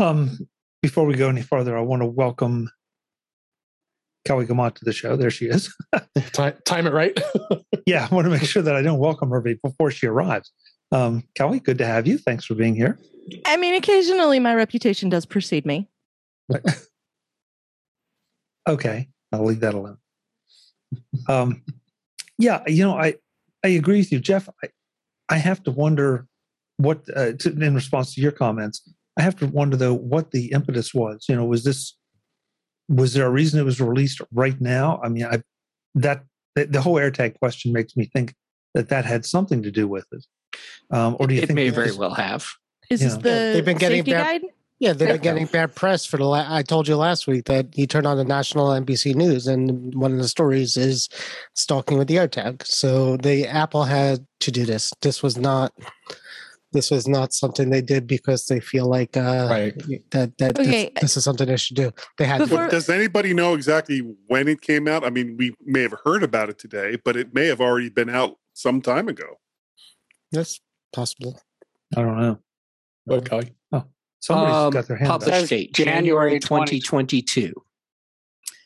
Um, 0.00 0.48
before 0.82 1.04
we 1.04 1.14
go 1.14 1.28
any 1.28 1.42
further, 1.42 1.76
I 1.76 1.82
want 1.82 2.00
to 2.00 2.06
welcome 2.06 2.70
Kelly 4.24 4.46
Guimont 4.46 4.74
to 4.76 4.84
the 4.84 4.94
show. 4.94 5.14
There 5.14 5.30
she 5.30 5.46
is. 5.46 5.74
time, 6.32 6.54
time 6.64 6.86
it 6.86 6.94
right. 6.94 7.18
yeah, 7.86 8.08
I 8.10 8.14
want 8.14 8.24
to 8.24 8.30
make 8.30 8.44
sure 8.44 8.62
that 8.62 8.74
I 8.74 8.82
don't 8.82 8.98
welcome 8.98 9.28
her 9.30 9.40
before 9.40 9.90
she 9.90 10.06
arrives. 10.06 10.50
Um, 10.90 11.24
Kelly, 11.36 11.60
good 11.60 11.78
to 11.78 11.86
have 11.86 12.06
you. 12.06 12.16
Thanks 12.16 12.46
for 12.46 12.54
being 12.54 12.74
here. 12.74 12.98
I 13.44 13.58
mean, 13.58 13.74
occasionally 13.74 14.40
my 14.40 14.54
reputation 14.54 15.10
does 15.10 15.26
precede 15.26 15.66
me. 15.66 15.88
okay, 18.68 19.08
I'll 19.32 19.44
leave 19.44 19.60
that 19.60 19.74
alone. 19.74 19.98
Um, 21.28 21.62
yeah, 22.38 22.62
you 22.66 22.82
know, 22.82 22.96
I 22.96 23.14
I 23.62 23.68
agree 23.68 23.98
with 23.98 24.10
you, 24.10 24.18
Jeff. 24.18 24.48
I 24.64 24.68
I 25.28 25.36
have 25.36 25.62
to 25.64 25.70
wonder 25.70 26.26
what, 26.78 27.02
uh, 27.14 27.32
to, 27.32 27.50
in 27.50 27.74
response 27.74 28.14
to 28.14 28.20
your 28.20 28.32
comments, 28.32 28.82
I 29.20 29.22
have 29.22 29.36
to 29.36 29.46
wonder 29.46 29.76
though 29.76 29.92
what 29.92 30.30
the 30.30 30.50
impetus 30.52 30.94
was. 30.94 31.26
You 31.28 31.36
know, 31.36 31.44
was 31.44 31.62
this 31.62 31.94
was 32.88 33.12
there 33.12 33.26
a 33.26 33.30
reason 33.30 33.60
it 33.60 33.64
was 33.64 33.78
released 33.78 34.22
right 34.32 34.58
now? 34.58 34.98
I 35.04 35.10
mean, 35.10 35.26
I 35.26 35.42
that 35.94 36.24
the, 36.54 36.64
the 36.64 36.80
whole 36.80 36.94
AirTag 36.94 37.38
question 37.38 37.70
makes 37.70 37.98
me 37.98 38.06
think 38.06 38.34
that 38.72 38.88
that 38.88 39.04
had 39.04 39.26
something 39.26 39.62
to 39.62 39.70
do 39.70 39.86
with 39.86 40.06
it. 40.12 40.24
Um, 40.90 41.18
or 41.20 41.26
do 41.26 41.34
you 41.34 41.40
think 41.40 41.50
it 41.50 41.54
think 41.54 41.66
may 41.66 41.68
very 41.68 41.92
well 41.92 42.14
have? 42.14 42.46
Is 42.88 43.00
this 43.00 43.14
the 43.16 43.28
yeah, 43.28 43.52
they've 43.52 43.64
been 43.64 43.76
getting 43.76 44.04
bad, 44.04 44.40
guide? 44.40 44.50
Yeah, 44.78 44.94
they've 44.94 45.08
been 45.08 45.20
getting 45.20 45.46
bad 45.46 45.74
press 45.74 46.06
for 46.06 46.16
the. 46.16 46.24
La- 46.24 46.46
I 46.48 46.62
told 46.62 46.88
you 46.88 46.96
last 46.96 47.26
week 47.26 47.44
that 47.44 47.66
he 47.74 47.86
turned 47.86 48.06
on 48.06 48.16
the 48.16 48.24
national 48.24 48.68
NBC 48.68 49.14
News, 49.14 49.46
and 49.46 49.94
one 49.94 50.12
of 50.12 50.18
the 50.18 50.28
stories 50.28 50.78
is 50.78 51.10
stalking 51.54 51.98
with 51.98 52.08
the 52.08 52.16
AirTag. 52.16 52.66
So 52.66 53.18
the 53.18 53.46
Apple 53.46 53.84
had 53.84 54.26
to 54.40 54.50
do 54.50 54.64
this. 54.64 54.94
This 55.02 55.22
was 55.22 55.36
not 55.36 55.74
this 56.72 56.90
was 56.90 57.08
not 57.08 57.32
something 57.32 57.70
they 57.70 57.82
did 57.82 58.06
because 58.06 58.46
they 58.46 58.60
feel 58.60 58.86
like 58.86 59.16
uh, 59.16 59.48
right. 59.50 59.74
that 60.10 60.36
that 60.38 60.58
okay. 60.58 60.90
this, 60.94 61.02
this, 61.02 61.16
is 61.16 61.24
something 61.24 61.46
they 61.46 61.56
should 61.56 61.76
do. 61.76 61.90
They 62.18 62.24
had. 62.24 62.38
Before, 62.38 62.68
does 62.68 62.88
anybody 62.88 63.34
know 63.34 63.54
exactly 63.54 64.00
when 64.26 64.48
it 64.48 64.60
came 64.60 64.86
out? 64.86 65.04
I 65.04 65.10
mean, 65.10 65.36
we 65.36 65.54
may 65.64 65.82
have 65.82 65.94
heard 66.04 66.22
about 66.22 66.48
it 66.48 66.58
today, 66.58 66.96
but 67.04 67.16
it 67.16 67.34
may 67.34 67.46
have 67.46 67.60
already 67.60 67.88
been 67.88 68.10
out 68.10 68.36
some 68.54 68.80
time 68.80 69.08
ago. 69.08 69.38
That's 70.32 70.60
possible. 70.92 71.40
I 71.96 72.02
don't 72.02 72.20
know. 72.20 72.38
Okay. 73.10 73.52
Oh, 73.72 73.84
somebody's 74.20 74.54
um, 74.54 74.70
got 74.70 74.86
their 74.86 74.96
hand. 74.96 75.10
Published 75.10 75.48
date 75.48 75.74
January 75.74 76.38
2022. 76.38 77.52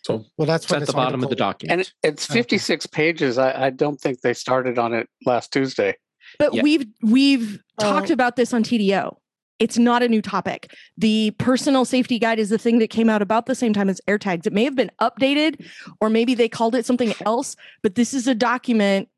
So, 0.02 0.26
well, 0.36 0.46
that's 0.46 0.70
at 0.70 0.84
the 0.84 0.92
bottom 0.92 1.24
of 1.24 1.30
the 1.30 1.36
document. 1.36 1.90
And 2.02 2.12
it's 2.12 2.26
56 2.26 2.84
okay. 2.84 2.90
pages. 2.94 3.38
I, 3.38 3.66
I 3.66 3.70
don't 3.70 3.98
think 3.98 4.20
they 4.20 4.34
started 4.34 4.78
on 4.78 4.92
it 4.92 5.08
last 5.24 5.50
Tuesday. 5.50 5.96
But 6.38 6.52
we've 6.52 6.86
we've 7.02 7.62
talked 7.78 8.10
about 8.10 8.36
this 8.36 8.52
on 8.52 8.62
TDO. 8.62 9.16
it's 9.60 9.78
not 9.78 10.02
a 10.02 10.08
new 10.08 10.20
topic. 10.20 10.74
The 10.98 11.30
personal 11.38 11.84
safety 11.84 12.18
guide 12.18 12.38
is 12.38 12.50
the 12.50 12.58
thing 12.58 12.80
that 12.80 12.90
came 12.90 13.08
out 13.08 13.22
about 13.22 13.46
the 13.46 13.54
same 13.54 13.72
time 13.72 13.88
as 13.88 14.00
AirTags. 14.08 14.46
It 14.46 14.52
may 14.52 14.64
have 14.64 14.74
been 14.74 14.90
updated 15.00 15.64
or 16.00 16.10
maybe 16.10 16.34
they 16.34 16.48
called 16.48 16.74
it 16.74 16.84
something 16.84 17.14
else, 17.24 17.54
but 17.82 17.94
this 17.94 18.14
is 18.14 18.26
a 18.26 18.34
document 18.34 19.08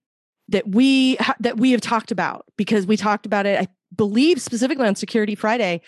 that 0.49 0.69
we 0.69 1.17
ha- 1.17 1.37
that 1.41 1.57
we 1.59 1.73
have 1.73 1.81
talked 1.81 2.11
about 2.13 2.45
because 2.57 2.87
we 2.87 2.97
talked 2.97 3.27
about 3.27 3.47
it 3.47 3.59
I 3.61 3.67
believe 3.97 4.41
specifically 4.41 4.87
on 4.87 4.95
Security 4.95 5.35
Friday. 5.35 5.81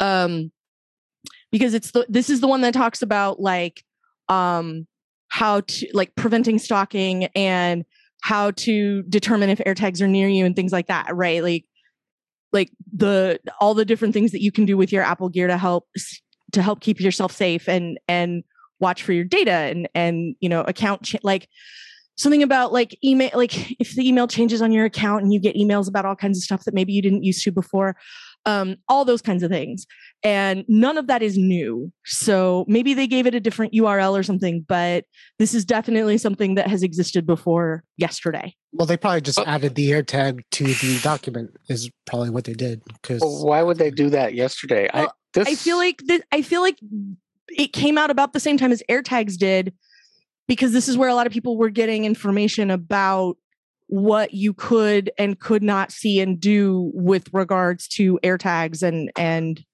Um 0.00 0.52
because 1.50 1.74
it's 1.74 1.90
the 1.90 2.06
this 2.08 2.30
is 2.30 2.40
the 2.40 2.48
one 2.48 2.60
that 2.60 2.74
talks 2.74 3.02
about 3.02 3.40
like 3.40 3.84
um 4.28 4.86
how 5.28 5.60
to 5.60 5.88
like 5.92 6.14
preventing 6.14 6.58
stalking 6.58 7.24
and 7.34 7.84
how 8.22 8.50
to 8.52 9.02
determine 9.02 9.50
if 9.50 9.58
AirTags 9.58 10.00
are 10.00 10.08
near 10.08 10.28
you 10.28 10.44
and 10.46 10.56
things 10.56 10.72
like 10.72 10.86
that, 10.86 11.14
right? 11.14 11.42
Like 11.42 11.64
like 12.52 12.70
the 12.92 13.38
all 13.60 13.74
the 13.74 13.84
different 13.84 14.14
things 14.14 14.32
that 14.32 14.42
you 14.42 14.52
can 14.52 14.64
do 14.64 14.76
with 14.76 14.92
your 14.92 15.02
Apple 15.02 15.28
Gear 15.28 15.46
to 15.46 15.58
help 15.58 15.88
to 16.52 16.62
help 16.62 16.80
keep 16.80 17.00
yourself 17.00 17.32
safe 17.32 17.68
and 17.68 17.98
and 18.08 18.42
watch 18.80 19.02
for 19.02 19.12
your 19.12 19.24
data 19.24 19.50
and 19.50 19.88
and 19.94 20.36
you 20.40 20.48
know 20.48 20.62
account 20.62 21.02
ch- 21.02 21.16
like 21.22 21.48
something 22.16 22.42
about 22.42 22.72
like 22.72 22.98
email 23.04 23.30
like 23.34 23.72
if 23.80 23.94
the 23.94 24.06
email 24.06 24.26
changes 24.26 24.62
on 24.62 24.72
your 24.72 24.84
account 24.84 25.22
and 25.22 25.32
you 25.32 25.40
get 25.40 25.56
emails 25.56 25.88
about 25.88 26.04
all 26.04 26.16
kinds 26.16 26.38
of 26.38 26.42
stuff 26.42 26.64
that 26.64 26.74
maybe 26.74 26.92
you 26.92 27.02
didn't 27.02 27.24
used 27.24 27.42
to 27.44 27.52
before 27.52 27.96
um, 28.46 28.76
all 28.88 29.04
those 29.04 29.22
kinds 29.22 29.42
of 29.42 29.50
things 29.50 29.86
and 30.22 30.64
none 30.68 30.98
of 30.98 31.06
that 31.06 31.22
is 31.22 31.38
new 31.38 31.92
so 32.04 32.64
maybe 32.68 32.94
they 32.94 33.06
gave 33.06 33.26
it 33.26 33.34
a 33.34 33.40
different 33.40 33.72
url 33.74 34.18
or 34.18 34.22
something 34.22 34.64
but 34.68 35.04
this 35.38 35.54
is 35.54 35.64
definitely 35.64 36.18
something 36.18 36.54
that 36.54 36.66
has 36.66 36.82
existed 36.82 37.26
before 37.26 37.84
yesterday 37.96 38.54
well 38.72 38.86
they 38.86 38.96
probably 38.96 39.20
just 39.20 39.38
oh. 39.38 39.44
added 39.46 39.74
the 39.74 39.90
AirTag 39.90 40.42
to 40.52 40.64
the 40.64 40.98
document 41.02 41.50
is 41.68 41.90
probably 42.06 42.30
what 42.30 42.44
they 42.44 42.54
did 42.54 42.82
because 43.02 43.20
well, 43.20 43.46
why 43.46 43.62
would 43.62 43.78
they 43.78 43.90
do 43.90 44.10
that 44.10 44.34
yesterday 44.34 44.88
well, 44.92 45.08
I, 45.08 45.10
this... 45.34 45.48
I 45.48 45.54
feel 45.54 45.76
like 45.76 45.98
th- 46.06 46.22
i 46.32 46.42
feel 46.42 46.62
like 46.62 46.78
it 47.56 47.72
came 47.72 47.96
out 47.96 48.10
about 48.10 48.32
the 48.32 48.40
same 48.40 48.58
time 48.58 48.72
as 48.72 48.82
AirTags 48.90 49.36
did 49.36 49.72
because 50.46 50.72
this 50.72 50.88
is 50.88 50.96
where 50.96 51.08
a 51.08 51.14
lot 51.14 51.26
of 51.26 51.32
people 51.32 51.56
were 51.56 51.70
getting 51.70 52.04
information 52.04 52.70
about 52.70 53.36
what 53.88 54.34
you 54.34 54.52
could 54.52 55.10
and 55.18 55.38
could 55.40 55.62
not 55.62 55.90
see 55.90 56.20
and 56.20 56.38
do 56.38 56.90
with 56.94 57.28
regards 57.32 57.88
to 57.88 58.18
AirTags 58.22 58.82
and 58.82 59.10
and 59.16 59.64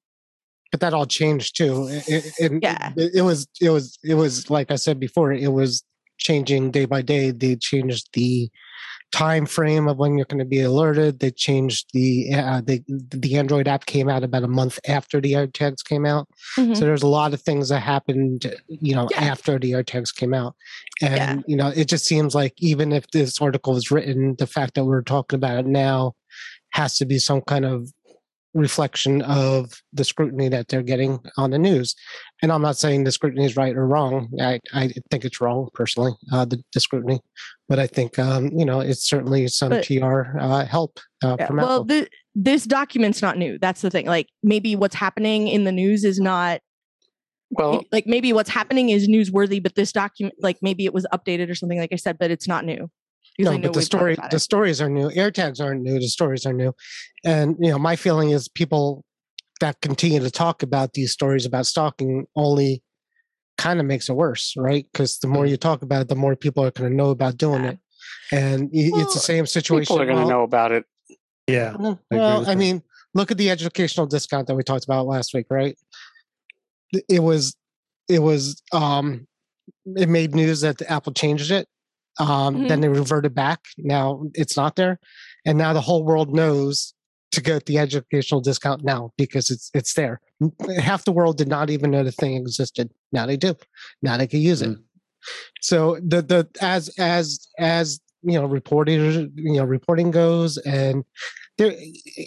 but 0.75 0.81
that 0.81 0.93
all 0.93 1.07
changed 1.07 1.57
too 1.57 1.87
it, 1.89 2.35
it, 2.37 2.53
yeah 2.61 2.93
it, 2.97 3.13
it, 3.15 3.23
was 3.23 3.47
it 3.61 3.71
was 3.71 3.97
it 4.03 4.15
was 4.15 4.51
like 4.51 4.73
i 4.73 4.75
said 4.75 4.99
before 4.99 5.33
it 5.33 5.53
was 5.53 5.85
changing 6.19 6.73
day 6.73 6.85
by 6.85 7.01
day 7.01 7.31
they 7.31 7.55
changed 7.55 8.09
the 8.15 8.51
time 9.13 9.47
frame 9.47 9.87
of 9.87 9.97
when 9.97 10.19
you're 10.19 10.27
going 10.27 10.41
to 10.41 10.45
be 10.45 10.61
alerted. 10.61 11.21
They 11.21 11.31
changed 11.31 11.91
the 11.93 12.35
uh, 12.35 12.63
the 12.65 12.83
the 12.89 13.37
Android 13.37 13.69
app 13.69 13.87
came 13.87 14.09
out 14.09 14.25
about 14.25 14.43
a 14.43 14.49
month 14.49 14.81
after 14.89 15.21
the 15.21 15.35
AirTags 15.35 15.85
came 15.85 16.05
out. 16.05 16.27
Mm-hmm. 16.59 16.75
So 16.75 16.81
there's 16.81 17.05
a 17.05 17.07
lot 17.07 17.33
of 17.33 17.41
things 17.41 17.69
that 17.69 17.79
happened, 17.79 18.53
you 18.67 18.97
know, 18.97 19.07
yeah. 19.13 19.21
after 19.21 19.57
the 19.57 19.71
AirTags 19.71 20.13
came 20.13 20.35
out, 20.35 20.57
and 21.01 21.15
yeah. 21.15 21.37
you 21.47 21.57
know, 21.57 21.69
it 21.69 21.89
just 21.89 22.07
seems 22.07 22.35
like 22.35 22.55
even 22.59 22.91
if 22.91 23.09
this 23.13 23.41
article 23.41 23.75
was 23.75 23.93
written, 23.93 24.35
the 24.41 24.49
fact 24.49 24.75
that 24.75 24.85
we're 24.85 25.03
talking 25.03 25.37
about 25.37 25.59
it 25.59 25.67
now 25.67 26.15
has 26.71 26.99
to 26.99 27.07
be 27.07 27.21
some 27.21 27.41
kind 27.43 27.65
of 27.65 27.93
reflection 28.55 29.23
of 29.23 29.73
the 29.93 30.05
scrutiny 30.05 30.49
that 30.49 30.69
they're 30.69 30.83
getting 30.83 31.19
on 31.37 31.51
the 31.51 31.59
news. 31.59 31.95
And 32.43 32.53
I'm 32.53 32.63
not 32.63 32.77
saying 32.77 33.05
the 33.05 33.13
scrutiny 33.13 33.45
is 33.45 33.57
right 33.57 33.77
or 33.77 33.87
wrong. 33.87 34.31
I, 34.41 34.61
I 34.73 34.93
think 35.11 35.25
it's 35.25 35.41
wrong 35.41 35.69
personally, 35.75 36.13
uh, 36.33 36.45
the, 36.45 36.63
the 36.73 36.81
scrutiny, 36.81 37.21
but 37.69 37.79
I 37.79 37.87
think 37.87 38.19
um, 38.19 38.51
you 38.55 38.65
know 38.65 38.81
it's 38.81 39.09
certainly 39.09 39.49
some 39.49 39.71
but, 39.71 39.87
PR 39.87 40.39
uh, 40.39 40.65
help 40.65 41.01
uh, 41.23 41.37
yeah, 41.39 41.47
from 41.47 41.57
well, 41.57 41.67
Apple. 41.67 41.85
The, 41.85 42.09
this 42.35 42.65
document's 42.65 43.23
not 43.23 43.37
new. 43.37 43.59
That's 43.59 43.81
the 43.81 43.91
thing. 43.91 44.07
Like 44.07 44.29
maybe 44.43 44.77
what's 44.77 44.95
happening 44.95 45.49
in 45.49 45.65
the 45.65 45.73
news 45.73 46.05
is 46.05 46.19
not. 46.21 46.61
Well, 47.51 47.85
like 47.93 48.05
maybe 48.07 48.33
what's 48.33 48.51
happening 48.51 48.89
is 48.91 49.07
newsworthy, 49.07 49.63
but 49.63 49.77
this 49.77 49.93
document, 49.93 50.35
like 50.41 50.57
maybe 50.61 50.87
it 50.87 50.95
was 50.95 51.07
updated 51.13 51.51
or 51.51 51.55
something, 51.55 51.79
like 51.79 51.93
I 51.93 51.97
said, 51.97 52.19
but 52.19 52.33
it's 52.33 52.49
not 52.49 52.65
new 52.65 52.91
no, 53.39 53.59
but 53.59 53.73
the 53.73 53.83
story 53.83 54.17
the 54.31 54.39
stories 54.39 54.81
are 54.81 54.89
new. 54.89 55.11
AirTags 55.11 55.61
aren't 55.61 55.83
new. 55.83 55.99
The 55.99 56.09
stories 56.09 56.47
are 56.47 56.53
new, 56.53 56.75
and 57.25 57.57
you 57.59 57.71
know 57.71 57.79
my 57.79 57.97
feeling 57.97 58.31
is 58.31 58.49
people 58.49 59.05
that 59.61 59.81
continue 59.81 60.21
to 60.21 60.31
talk 60.31 60.63
about 60.63 60.95
these 60.95 61.13
stories 61.13 61.47
about 61.47 61.67
stalking 61.67 62.27
only 62.37 62.83
kind 63.57 63.79
of 63.81 63.87
makes 63.87 64.09
it 64.09 64.15
worse, 64.15 64.55
right? 64.57 64.87
Because 64.93 65.19
the 65.19 65.29
more 65.29 65.45
mm. 65.45 65.51
you 65.51 65.57
talk 65.57 65.83
about 65.83 66.03
it, 66.03 66.09
the 66.09 66.17
more 66.17 66.35
people 66.37 66.65
are 66.65 66.71
going 66.71 66.91
to 66.91 66.97
know 66.97 67.11
about 67.11 67.37
doing 67.37 67.65
yeah. 67.65 67.71
it, 67.71 67.79
and 68.33 68.71
well, 68.73 69.01
it's 69.01 69.15
the 69.15 69.21
same 69.21 69.47
situation. 69.47 69.83
People 69.85 70.03
are 70.03 70.07
going 70.07 70.23
to 70.23 70.29
know 70.29 70.43
about 70.43 70.73
it. 70.73 70.85
Yeah. 71.47 71.77
Well, 71.77 72.01
I, 72.11 72.53
I 72.53 72.55
mean, 72.55 72.83
look 73.15 73.31
at 73.31 73.39
the 73.39 73.51
educational 73.51 74.07
discount 74.07 74.47
that 74.47 74.55
we 74.55 74.63
talked 74.63 74.85
about 74.85 75.07
last 75.07 75.35
week, 75.35 75.47
right? 75.51 75.77
It 77.09 77.23
was, 77.23 77.57
it 78.09 78.21
was, 78.21 78.63
um, 78.73 79.27
it 79.85 80.09
made 80.09 80.35
news 80.35 80.61
that 80.63 80.81
Apple 80.83 81.13
changed 81.13 81.51
it 81.51 81.69
um, 82.19 82.29
mm-hmm. 82.29 82.67
Then 82.69 82.81
they 82.81 82.89
reverted 82.89 83.35
back. 83.35 83.61
Now 83.79 84.25
it's 84.35 84.57
not 84.57 84.77
there, 84.77 85.01
and 85.45 85.59
now 85.59 85.73
the 85.73 85.81
whole 85.81 86.05
world 86.05 86.35
knows 86.35 86.95
to 87.33 87.41
get 87.41 87.67
the 87.67 87.79
educational 87.79 88.41
discount 88.41 88.85
now 88.85 89.13
because 89.19 89.51
it's 89.51 89.71
it's 89.75 89.95
there. 89.95 90.21
Half 90.79 91.05
the 91.05 91.13
world 91.13 91.37
did 91.37 91.49
not 91.49 91.71
even 91.71 91.91
know 91.91 92.05
the 92.05 92.13
thing 92.13 92.37
existed. 92.37 92.91
Now 93.13 93.27
they 93.27 93.37
do. 93.37 93.57
Now 94.03 94.17
they 94.17 94.29
can 94.29 94.41
use 94.41 94.63
mm-hmm. 94.63 94.73
it. 94.73 94.79
So 95.61 95.99
the 96.07 96.23
the 96.23 96.49
as 96.61 96.89
as 96.99 97.49
as 97.59 98.01
you 98.23 98.39
know 98.39 98.47
reporting 98.47 99.33
you 99.35 99.55
know 99.55 99.65
reporting 99.65 100.13
goes, 100.13 100.57
and 100.59 101.05
there 101.59 101.75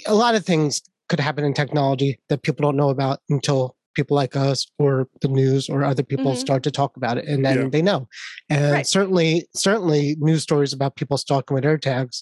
a 0.05 0.15
lot 0.15 0.35
of 0.35 0.45
things 0.45 0.81
could 1.07 1.21
happen 1.21 1.45
in 1.45 1.53
technology 1.53 2.19
that 2.27 2.41
people 2.41 2.63
don't 2.63 2.75
know 2.75 2.89
about 2.89 3.19
until 3.29 3.76
people 3.97 4.15
like 4.15 4.35
us 4.35 4.67
or 4.77 5.09
the 5.21 5.27
news 5.27 5.67
or 5.69 5.83
other 5.83 6.03
people 6.03 6.27
mm-hmm. 6.27 6.39
start 6.39 6.61
to 6.61 6.69
talk 6.69 6.95
about 6.95 7.17
it 7.17 7.25
and 7.25 7.43
then 7.43 7.57
yeah. 7.63 7.69
they 7.69 7.81
know 7.81 8.07
and 8.47 8.71
right. 8.71 8.85
certainly 8.87 9.47
certainly 9.55 10.15
news 10.19 10.43
stories 10.43 10.71
about 10.71 10.95
people 10.95 11.17
stalking 11.17 11.55
with 11.55 11.63
airtags 11.63 12.21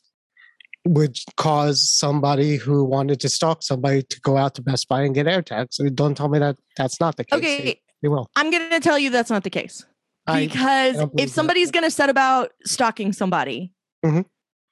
would 0.87 1.17
cause 1.35 1.89
somebody 1.89 2.55
who 2.55 2.85
wanted 2.85 3.19
to 3.19 3.27
stalk 3.27 3.61
somebody 3.61 4.03
to 4.03 4.21
go 4.21 4.37
out 4.37 4.55
to 4.55 4.61
best 4.61 4.87
buy 4.87 5.01
and 5.01 5.13
get 5.13 5.25
airtags 5.25 5.67
so 5.71 5.87
don't 5.89 6.15
tell 6.15 6.29
me 6.29 6.39
that 6.39 6.55
that's 6.77 7.01
not 7.01 7.17
the 7.17 7.25
case 7.25 7.37
okay 7.37 7.63
they, 7.63 7.81
they 8.01 8.07
will 8.07 8.29
i'm 8.37 8.49
going 8.49 8.69
to 8.69 8.79
tell 8.79 8.97
you 8.97 9.09
that's 9.09 9.29
not 9.29 9.43
the 9.43 9.49
case 9.49 9.85
because 10.33 10.97
I, 10.97 11.03
I 11.03 11.07
if 11.17 11.29
somebody's 11.29 11.71
going 11.71 11.83
to 11.83 11.91
set 11.91 12.09
about 12.09 12.53
stalking 12.63 13.11
somebody 13.11 13.73
mm-hmm. 14.05 14.21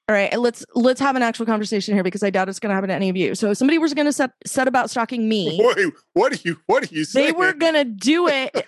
All 0.06 0.14
right, 0.14 0.38
let's 0.38 0.66
let's 0.74 1.00
have 1.00 1.16
an 1.16 1.22
actual 1.22 1.46
conversation 1.46 1.94
here 1.94 2.02
because 2.02 2.22
I 2.22 2.28
doubt 2.28 2.50
it's 2.50 2.58
going 2.58 2.68
to 2.68 2.74
happen 2.74 2.88
to 2.88 2.94
any 2.94 3.08
of 3.08 3.16
you. 3.16 3.34
So, 3.34 3.52
if 3.52 3.56
somebody 3.56 3.78
was 3.78 3.94
going 3.94 4.04
to 4.04 4.12
set 4.12 4.32
set 4.44 4.68
about 4.68 4.90
stalking 4.90 5.26
me, 5.26 5.56
Boy, 5.56 5.84
what 6.12 6.32
are 6.34 6.40
you 6.44 6.60
what 6.66 6.82
are 6.82 6.94
you 6.94 7.04
saying? 7.04 7.26
They 7.26 7.32
were 7.32 7.54
going 7.54 7.72
to 7.72 7.84
do 7.84 8.28
it. 8.28 8.66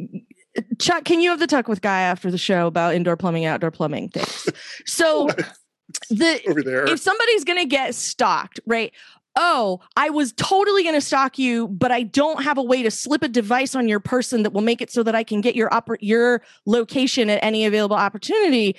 Chuck, 0.80 1.04
can 1.04 1.20
you 1.20 1.30
have 1.30 1.38
the 1.38 1.46
talk 1.46 1.68
with 1.68 1.82
Guy 1.82 2.00
after 2.00 2.32
the 2.32 2.38
show 2.38 2.66
about 2.66 2.94
indoor 2.94 3.16
plumbing, 3.16 3.44
outdoor 3.44 3.70
plumbing 3.70 4.08
things? 4.08 4.48
So, 4.86 5.28
the 6.10 6.40
over 6.48 6.64
there, 6.64 6.84
if 6.86 6.98
somebody's 6.98 7.44
going 7.44 7.60
to 7.60 7.66
get 7.66 7.94
stalked, 7.94 8.58
right? 8.66 8.92
Oh, 9.36 9.80
I 9.96 10.10
was 10.10 10.32
totally 10.32 10.82
going 10.84 10.94
to 10.94 11.00
stalk 11.00 11.38
you, 11.38 11.66
but 11.68 11.90
I 11.90 12.04
don't 12.04 12.42
have 12.44 12.56
a 12.56 12.62
way 12.62 12.84
to 12.84 12.90
slip 12.90 13.24
a 13.24 13.28
device 13.28 13.74
on 13.74 13.88
your 13.88 13.98
person 13.98 14.44
that 14.44 14.52
will 14.52 14.62
make 14.62 14.80
it 14.80 14.92
so 14.92 15.02
that 15.02 15.16
I 15.16 15.24
can 15.24 15.40
get 15.40 15.56
your 15.56 15.70
oper- 15.70 15.96
your 16.00 16.42
location 16.66 17.30
at 17.30 17.42
any 17.42 17.64
available 17.64 17.96
opportunity 17.96 18.76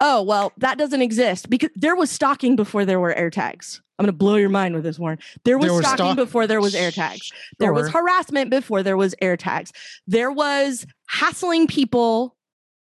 oh 0.00 0.22
well 0.22 0.52
that 0.56 0.78
doesn't 0.78 1.02
exist 1.02 1.50
because 1.50 1.70
there 1.74 1.96
was 1.96 2.10
stalking 2.10 2.56
before 2.56 2.84
there 2.84 3.00
were 3.00 3.14
AirTags. 3.14 3.80
I'm 3.98 4.04
going 4.04 4.14
to 4.14 4.16
blow 4.16 4.36
your 4.36 4.48
mind 4.48 4.74
with 4.74 4.82
this, 4.82 4.98
Warren. 4.98 5.18
There 5.44 5.58
was, 5.58 5.70
there 5.70 5.82
stalking 5.82 6.16
before 6.16 6.46
there 6.46 6.62
was 6.62 6.74
AirTags. 6.74 7.22
Sure. 7.22 7.38
There 7.58 7.72
was 7.74 7.90
harassment 7.90 8.48
before 8.48 8.82
there 8.82 8.96
was 8.96 9.14
AirTags. 9.20 9.72
There 10.06 10.32
was 10.32 10.86
hassling 11.06 11.66
people 11.66 12.34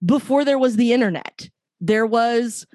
before 0.06 0.46
there 0.46 0.58
was 0.58 0.78
the 0.78 0.94
internet. 0.94 1.50
There 1.82 2.06
was 2.06 2.66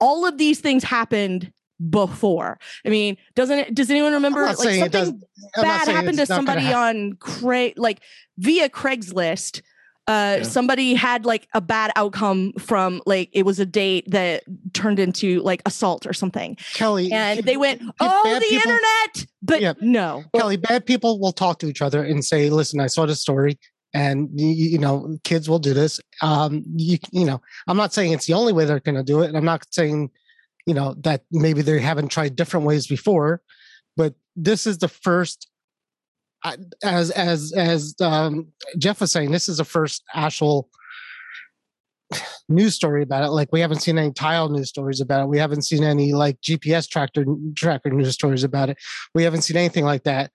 all 0.00 0.26
of 0.26 0.36
these 0.36 0.58
things 0.58 0.82
happened 0.82 1.52
before. 1.88 2.58
I 2.84 2.88
mean, 2.88 3.16
doesn't 3.36 3.58
it? 3.58 3.74
Does 3.74 3.88
anyone 3.88 4.14
remember 4.14 4.44
like 4.44 4.56
something 4.56 5.22
bad 5.54 5.86
happened 5.86 6.18
to 6.18 6.26
somebody 6.26 6.72
on 6.72 7.14
Craig, 7.20 7.74
like 7.76 8.00
via 8.36 8.68
Craigslist? 8.68 9.62
Uh, 10.10 10.36
yeah. 10.38 10.42
somebody 10.42 10.94
had 10.94 11.24
like 11.24 11.46
a 11.54 11.60
bad 11.60 11.92
outcome 11.94 12.52
from 12.54 13.00
like 13.06 13.30
it 13.32 13.44
was 13.44 13.60
a 13.60 13.66
date 13.66 14.10
that 14.10 14.42
turned 14.72 14.98
into 14.98 15.40
like 15.42 15.62
assault 15.66 16.04
or 16.04 16.12
something. 16.12 16.56
Kelly, 16.74 17.12
and 17.12 17.44
they 17.44 17.56
went, 17.56 17.80
"Oh, 18.00 18.34
the 18.34 18.40
people, 18.40 18.72
internet," 18.72 19.26
but 19.40 19.60
yeah. 19.60 19.74
no. 19.80 20.24
Kelly, 20.34 20.56
bad 20.56 20.84
people 20.84 21.20
will 21.20 21.30
talk 21.30 21.60
to 21.60 21.68
each 21.68 21.80
other 21.80 22.02
and 22.02 22.24
say, 22.24 22.50
"Listen, 22.50 22.80
I 22.80 22.88
saw 22.88 23.06
this 23.06 23.20
story." 23.20 23.56
And 23.94 24.28
you, 24.34 24.48
you 24.48 24.78
know, 24.78 25.16
kids 25.22 25.48
will 25.48 25.58
do 25.60 25.74
this. 25.74 26.00
Um, 26.22 26.64
you, 26.74 26.98
you 27.12 27.24
know, 27.24 27.40
I'm 27.68 27.76
not 27.76 27.92
saying 27.92 28.12
it's 28.12 28.26
the 28.26 28.34
only 28.34 28.52
way 28.52 28.64
they're 28.64 28.80
going 28.80 28.96
to 28.96 29.04
do 29.04 29.22
it. 29.22 29.28
and 29.28 29.36
I'm 29.36 29.44
not 29.44 29.66
saying, 29.70 30.10
you 30.66 30.74
know, 30.74 30.94
that 31.02 31.22
maybe 31.30 31.62
they 31.62 31.80
haven't 31.80 32.08
tried 32.08 32.36
different 32.36 32.66
ways 32.66 32.86
before, 32.86 33.42
but 33.96 34.14
this 34.36 34.66
is 34.66 34.78
the 34.78 34.88
first 34.88 35.49
as 36.82 37.10
as 37.10 37.52
as 37.52 37.94
um, 38.00 38.48
Jeff 38.78 39.00
was 39.00 39.12
saying, 39.12 39.30
this 39.30 39.48
is 39.48 39.58
the 39.58 39.64
first 39.64 40.02
actual 40.14 40.68
news 42.48 42.74
story 42.74 43.02
about 43.02 43.22
it. 43.24 43.28
Like 43.28 43.48
we 43.52 43.60
haven't 43.60 43.80
seen 43.80 43.98
any 43.98 44.12
tile 44.12 44.48
news 44.48 44.68
stories 44.68 45.00
about 45.00 45.22
it. 45.22 45.28
We 45.28 45.38
haven't 45.38 45.62
seen 45.62 45.84
any 45.84 46.12
like 46.12 46.40
GPS 46.40 46.88
tractor 46.88 47.24
tracker 47.56 47.90
news 47.90 48.14
stories 48.14 48.42
about 48.44 48.70
it. 48.70 48.78
We 49.14 49.22
haven't 49.22 49.42
seen 49.42 49.56
anything 49.56 49.84
like 49.84 50.02
that 50.04 50.32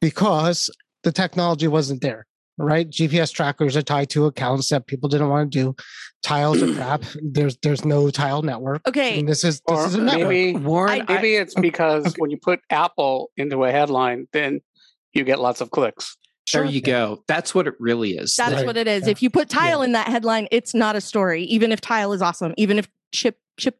because 0.00 0.70
the 1.02 1.12
technology 1.12 1.68
wasn't 1.68 2.02
there. 2.02 2.26
Right? 2.58 2.88
GPS 2.88 3.34
trackers 3.34 3.76
are 3.76 3.82
tied 3.82 4.08
to 4.10 4.24
accounts 4.24 4.70
that 4.70 4.86
people 4.86 5.10
didn't 5.10 5.28
want 5.28 5.52
to 5.52 5.58
do. 5.58 5.76
Tiles 6.22 6.62
are 6.62 6.72
crap. 6.72 7.02
There's 7.22 7.58
there's 7.58 7.84
no 7.84 8.08
tile 8.08 8.40
network. 8.40 8.80
Okay. 8.88 9.18
And 9.18 9.28
this 9.28 9.44
is 9.44 9.60
this 9.68 9.78
Or 9.78 9.86
is 9.86 9.94
a 9.94 10.00
network. 10.00 10.28
maybe 10.28 10.56
Warren, 10.58 11.02
I- 11.06 11.14
maybe 11.16 11.34
it's 11.34 11.54
because 11.54 12.06
okay. 12.06 12.14
when 12.16 12.30
you 12.30 12.38
put 12.38 12.60
Apple 12.70 13.30
into 13.36 13.64
a 13.64 13.70
headline, 13.70 14.26
then 14.32 14.62
you 15.16 15.24
get 15.24 15.40
lots 15.40 15.60
of 15.60 15.70
clicks. 15.70 16.16
there 16.52 16.64
you 16.64 16.80
go. 16.80 17.24
That's 17.26 17.54
what 17.56 17.66
it 17.66 17.74
really 17.80 18.12
is. 18.16 18.36
That's 18.36 18.54
Right. 18.54 18.66
what 18.66 18.76
it 18.76 18.86
is. 18.86 19.04
Yeah. 19.06 19.10
If 19.10 19.20
you 19.22 19.30
put 19.30 19.48
tile 19.48 19.82
in 19.82 19.92
that 19.92 20.06
headline, 20.06 20.46
it's 20.52 20.74
not 20.74 20.94
a 20.94 21.00
story. 21.00 21.42
Even 21.44 21.72
if 21.72 21.80
tile 21.80 22.12
is 22.12 22.22
awesome, 22.22 22.54
even 22.56 22.78
if 22.78 22.86
chip 23.12 23.38
chip 23.58 23.78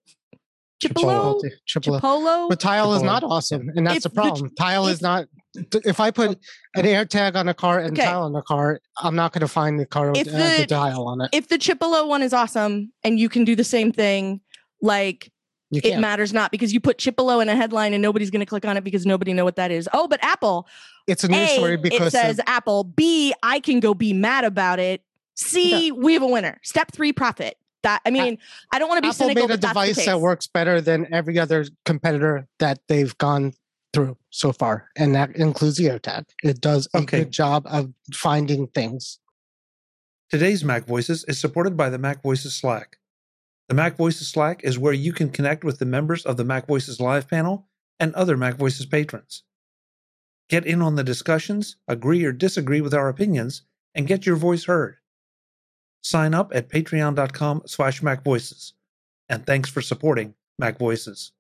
Chipolo 0.83 1.41
Chipotle. 1.41 1.43
Chipotle. 1.69 2.01
Chipolo. 2.01 2.49
But 2.49 2.61
tile 2.61 2.93
is 2.95 3.03
not 3.03 3.23
awesome, 3.23 3.71
and 3.77 3.87
that's 3.87 3.99
If 3.99 4.03
the 4.03 4.09
the- 4.11 4.15
problem. 4.15 4.51
tile 4.59 4.87
if- 4.89 4.95
is 4.95 5.01
not. 5.03 5.27
If 5.73 6.01
I 6.01 6.11
put 6.11 6.39
an 6.75 6.85
air 6.85 7.07
tag 7.07 7.35
on 7.35 7.49
a 7.49 7.55
car 7.55 7.79
and 7.79 7.93
Okay. 7.97 8.05
tile 8.07 8.23
on 8.25 8.33
the 8.35 8.43
car, 8.43 8.81
I'm 9.03 9.15
not 9.17 9.33
going 9.33 9.41
to 9.41 9.49
find 9.49 9.81
the 9.81 9.87
car 9.87 10.11
with 10.11 10.27
If 10.27 10.29
uh, 10.29 10.37
the, 10.37 10.57
the- 10.63 10.67
tile 10.67 11.07
on 11.09 11.23
it. 11.23 11.31
if 11.33 11.49
the 11.49 11.57
Chipolo 11.57 12.07
one 12.07 12.21
is 12.23 12.35
awesome 12.35 12.93
and 13.05 13.19
you 13.19 13.31
can 13.31 13.45
do 13.45 13.57
the 13.57 13.65
same 13.65 13.91
thing, 13.91 14.41
like 14.83 15.27
You 15.27 15.31
it 15.73 15.99
matters 15.99 16.33
not 16.33 16.51
because 16.51 16.73
you 16.73 16.81
put 16.81 16.99
Chipolo 16.99 17.43
in 17.43 17.49
a 17.49 17.57
headline 17.57 17.93
and 17.93 18.01
nobody's 18.03 18.31
going 18.31 18.41
to 18.41 18.47
click 18.47 18.65
on 18.65 18.77
it 18.77 18.85
because 18.85 19.05
nobody 19.07 19.33
know 19.33 19.45
what 19.45 19.57
that 19.57 19.71
is. 19.71 19.89
Oh, 19.93 20.07
but 20.09 20.23
Apple, 20.23 20.67
It's 21.07 21.25
a 21.25 21.29
news 21.29 21.51
A, 21.51 21.55
story 21.57 21.77
because 21.77 22.09
it 22.15 22.19
says 22.19 22.39
of- 22.39 22.45
Apple. 22.47 22.85
B, 22.85 23.35
I 23.43 23.61
can 23.61 23.81
go 23.81 23.93
be 23.95 24.13
mad 24.13 24.45
about 24.45 24.79
it. 24.79 25.03
C, 25.35 25.93
we 25.93 26.15
have 26.15 26.23
a 26.23 26.27
winner. 26.27 26.59
Step 26.63 26.93
three, 26.93 27.13
profit. 27.13 27.59
That 27.83 28.01
I 28.07 28.11
mean, 28.11 28.39
I 28.73 28.79
don't 28.79 28.89
want 28.89 28.99
to 28.99 29.03
be 29.03 29.09
Apple 29.09 29.27
cynical, 29.29 29.43
made 29.43 29.45
a 29.45 29.55
but 29.55 29.61
that's 29.61 29.75
the 29.75 29.93
device 29.95 30.07
that 30.07 30.21
works 30.21 30.47
better 30.47 30.81
than 30.81 31.13
every 31.13 31.39
other 31.39 31.65
competitor 31.85 32.49
that 32.59 32.81
they've 32.89 33.17
gone 33.19 33.53
through 33.93 34.17
so 34.31 34.51
far, 34.53 34.89
and 34.97 35.15
that 35.15 35.37
includes 35.37 35.77
the 35.77 35.85
AirTag. 35.85 36.25
It 36.43 36.61
does 36.61 36.89
a 36.95 36.99
Okay. 36.99 37.19
good 37.21 37.31
job 37.33 37.65
of 37.67 37.93
finding 38.13 38.67
things. 38.69 39.19
Today's 40.31 40.65
Mac 40.65 40.87
Voices 40.87 41.25
is 41.29 41.39
supported 41.39 41.77
by 41.77 41.89
the 41.89 41.99
Mac 41.99 42.23
Voices 42.23 42.55
Slack. 42.55 42.97
The 43.69 43.75
Mac 43.75 43.97
Voices 43.97 44.29
Slack 44.29 44.63
is 44.63 44.79
where 44.79 44.93
you 44.93 45.13
can 45.13 45.31
connect 45.31 45.65
with 45.65 45.79
the 45.79 45.87
members 45.87 46.25
of 46.25 46.37
the 46.37 46.45
Mac 46.45 46.67
Voices 46.67 47.01
Live 47.01 47.29
panel 47.29 47.67
and 47.99 48.15
other 48.15 48.37
Mac 48.37 48.55
Voices 48.55 48.87
patrons. 48.87 49.43
Get 50.49 50.65
in 50.65 50.81
on 50.81 50.95
the 50.95 51.03
discussions, 51.03 51.77
agree 51.89 52.25
or 52.25 52.33
disagree 52.33 52.81
with 52.81 52.95
our 52.95 53.09
opinions, 53.09 53.63
and 53.95 54.07
get 54.07 54.27
your 54.27 54.37
voice 54.37 54.65
heard. 54.65 54.97
Sign 56.03 56.35
up 56.35 56.53
at 56.55 56.69
patreon.com 56.69 57.63
slash 57.67 58.01
macvoices. 58.01 58.73
And 59.29 59.45
thanks 59.45 59.69
for 59.69 59.81
supporting 59.81 60.35
Mac 60.59 60.79
Voices. 60.79 61.33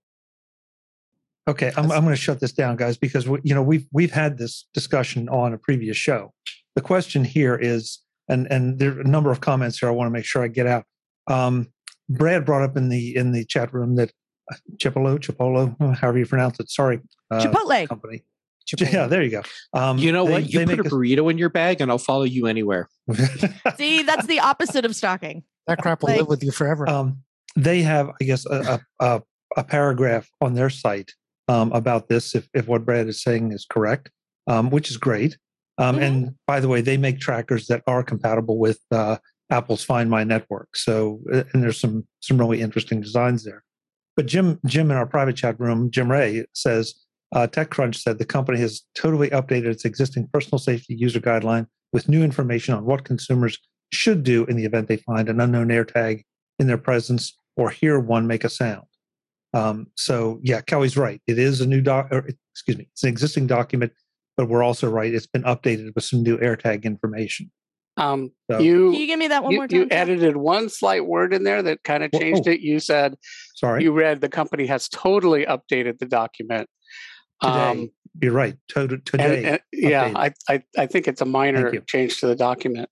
Okay, 1.48 1.70
I'm, 1.76 1.92
I'm 1.92 2.02
going 2.02 2.16
to 2.16 2.20
shut 2.20 2.40
this 2.40 2.52
down, 2.52 2.74
guys, 2.74 2.96
because 2.96 3.28
we, 3.28 3.38
you 3.44 3.54
know 3.54 3.62
we've 3.62 3.86
we've 3.92 4.10
had 4.10 4.36
this 4.36 4.66
discussion 4.74 5.28
on 5.28 5.54
a 5.54 5.58
previous 5.58 5.96
show. 5.96 6.32
The 6.74 6.80
question 6.80 7.24
here 7.24 7.54
is, 7.54 8.00
and 8.28 8.48
and 8.50 8.80
there 8.80 8.98
are 8.98 9.00
a 9.00 9.04
number 9.04 9.30
of 9.30 9.40
comments 9.40 9.78
here. 9.78 9.88
I 9.88 9.92
want 9.92 10.08
to 10.08 10.12
make 10.12 10.24
sure 10.24 10.42
I 10.42 10.48
get 10.48 10.66
out. 10.66 10.84
Um, 11.28 11.68
Brad 12.08 12.44
brought 12.44 12.62
up 12.62 12.76
in 12.76 12.88
the 12.88 13.16
in 13.16 13.32
the 13.32 13.44
chat 13.44 13.72
room 13.74 13.96
that 13.96 14.12
uh, 14.52 14.56
Chipolo, 14.76 15.18
Chipolo, 15.18 15.96
however 15.96 16.18
you 16.18 16.26
pronounce 16.26 16.60
it. 16.60 16.70
Sorry, 16.70 17.00
uh, 17.30 17.40
Chipotle. 17.40 17.88
company. 17.88 18.22
Chipotle. 18.68 18.92
Yeah, 18.92 19.06
there 19.06 19.22
you 19.22 19.30
go. 19.30 19.42
Um, 19.72 19.98
you 19.98 20.12
know 20.12 20.24
they- 20.26 20.32
what? 20.32 20.52
You 20.52 20.60
put 20.66 20.78
a 20.80 20.82
make 20.82 20.92
burrito 20.92 21.30
in 21.30 21.38
your 21.38 21.48
bag, 21.50 21.80
and 21.80 21.90
I'll 21.90 21.98
follow 21.98 22.24
you 22.24 22.46
anywhere. 22.46 22.88
See, 23.76 24.02
that's 24.02 24.26
the 24.26 24.40
opposite 24.40 24.84
of 24.84 24.94
stalking. 24.96 25.42
that 25.66 25.78
crap 25.78 26.02
will 26.02 26.08
like- 26.10 26.18
live 26.18 26.28
with 26.28 26.42
you 26.42 26.50
forever. 26.52 26.88
um, 26.88 27.22
they 27.56 27.80
have, 27.82 28.10
I 28.20 28.24
guess, 28.24 28.44
a, 28.46 28.80
a, 29.00 29.04
a, 29.06 29.22
a 29.56 29.64
paragraph 29.64 30.28
on 30.42 30.54
their 30.54 30.68
site 30.68 31.12
um, 31.48 31.72
about 31.72 32.08
this, 32.08 32.34
if, 32.34 32.48
if 32.52 32.66
what 32.68 32.84
Brad 32.84 33.08
is 33.08 33.22
saying 33.22 33.52
is 33.52 33.64
correct, 33.68 34.10
um, 34.46 34.68
which 34.70 34.90
is 34.90 34.96
great. 34.98 35.38
Um, 35.78 35.96
Mhm. 35.96 36.02
And 36.02 36.34
by 36.46 36.60
the 36.60 36.68
way, 36.68 36.80
they 36.82 36.96
make 36.98 37.18
trackers 37.18 37.66
that 37.68 37.82
are 37.86 38.02
compatible 38.02 38.58
with 38.58 38.78
uh, 38.90 39.16
Apple's 39.50 39.84
Find 39.84 40.10
My 40.10 40.24
network. 40.24 40.76
So, 40.76 41.20
and 41.30 41.62
there's 41.62 41.80
some 41.80 42.06
some 42.20 42.38
really 42.38 42.60
interesting 42.60 43.00
designs 43.00 43.44
there. 43.44 43.62
But 44.16 44.26
Jim, 44.26 44.58
Jim 44.66 44.90
in 44.90 44.96
our 44.96 45.06
private 45.06 45.36
chat 45.36 45.60
room, 45.60 45.90
Jim 45.90 46.10
Ray 46.10 46.46
says, 46.54 46.94
uh, 47.34 47.46
TechCrunch 47.46 47.96
said 47.96 48.18
the 48.18 48.24
company 48.24 48.58
has 48.60 48.82
totally 48.94 49.28
updated 49.30 49.66
its 49.66 49.84
existing 49.84 50.28
personal 50.32 50.58
safety 50.58 50.94
user 50.94 51.20
guideline 51.20 51.66
with 51.92 52.08
new 52.08 52.24
information 52.24 52.74
on 52.74 52.84
what 52.84 53.04
consumers 53.04 53.58
should 53.92 54.22
do 54.22 54.44
in 54.46 54.56
the 54.56 54.64
event 54.64 54.88
they 54.88 54.96
find 54.96 55.28
an 55.28 55.40
unknown 55.40 55.68
AirTag 55.68 56.24
in 56.58 56.66
their 56.66 56.78
presence 56.78 57.38
or 57.56 57.70
hear 57.70 57.98
one 57.98 58.26
make 58.26 58.44
a 58.44 58.48
sound. 58.48 58.86
Um, 59.54 59.88
so 59.96 60.40
yeah, 60.42 60.60
Kelly's 60.60 60.96
right. 60.96 61.20
It 61.26 61.38
is 61.38 61.60
a 61.60 61.66
new 61.66 61.80
doc, 61.80 62.08
or 62.10 62.28
excuse 62.52 62.78
me, 62.78 62.88
it's 62.92 63.02
an 63.02 63.08
existing 63.08 63.46
document, 63.46 63.92
but 64.36 64.48
we're 64.48 64.62
also 64.62 64.88
right. 64.88 65.14
It's 65.14 65.26
been 65.26 65.44
updated 65.44 65.94
with 65.94 66.04
some 66.04 66.22
new 66.22 66.38
AirTag 66.38 66.84
information. 66.84 67.50
Um, 67.96 68.30
So- 68.50 68.58
Can 68.58 68.66
you 68.66 68.92
you 68.92 69.06
give 69.06 69.18
me 69.18 69.28
that 69.28 69.42
one 69.42 69.52
you, 69.52 69.58
more 69.58 69.68
time? 69.68 69.78
you 69.80 69.86
Jeff? 69.86 69.98
edited 69.98 70.36
one 70.36 70.68
slight 70.68 71.06
word 71.06 71.32
in 71.32 71.44
there 71.44 71.62
that 71.62 71.82
kind 71.82 72.04
of 72.04 72.12
changed 72.12 72.42
oh. 72.46 72.50
it. 72.50 72.60
You 72.60 72.78
said 72.78 73.16
Sorry, 73.54 73.82
you 73.82 73.92
read 73.92 74.20
the 74.20 74.28
company 74.28 74.66
has 74.66 74.88
totally 74.88 75.46
updated 75.46 75.98
the 75.98 76.06
document. 76.06 76.68
today. 77.42 77.90
you're 78.20 78.32
right. 78.32 78.56
To- 78.68 78.98
today, 78.98 79.44
and- 79.44 79.60
yeah. 79.72 80.12
I, 80.14 80.32
I 80.48 80.62
I 80.76 80.86
think 80.86 81.08
it's 81.08 81.20
a 81.20 81.26
minor 81.26 81.70
change 81.86 82.20
to 82.20 82.26
the 82.26 82.36
document. 82.36 82.88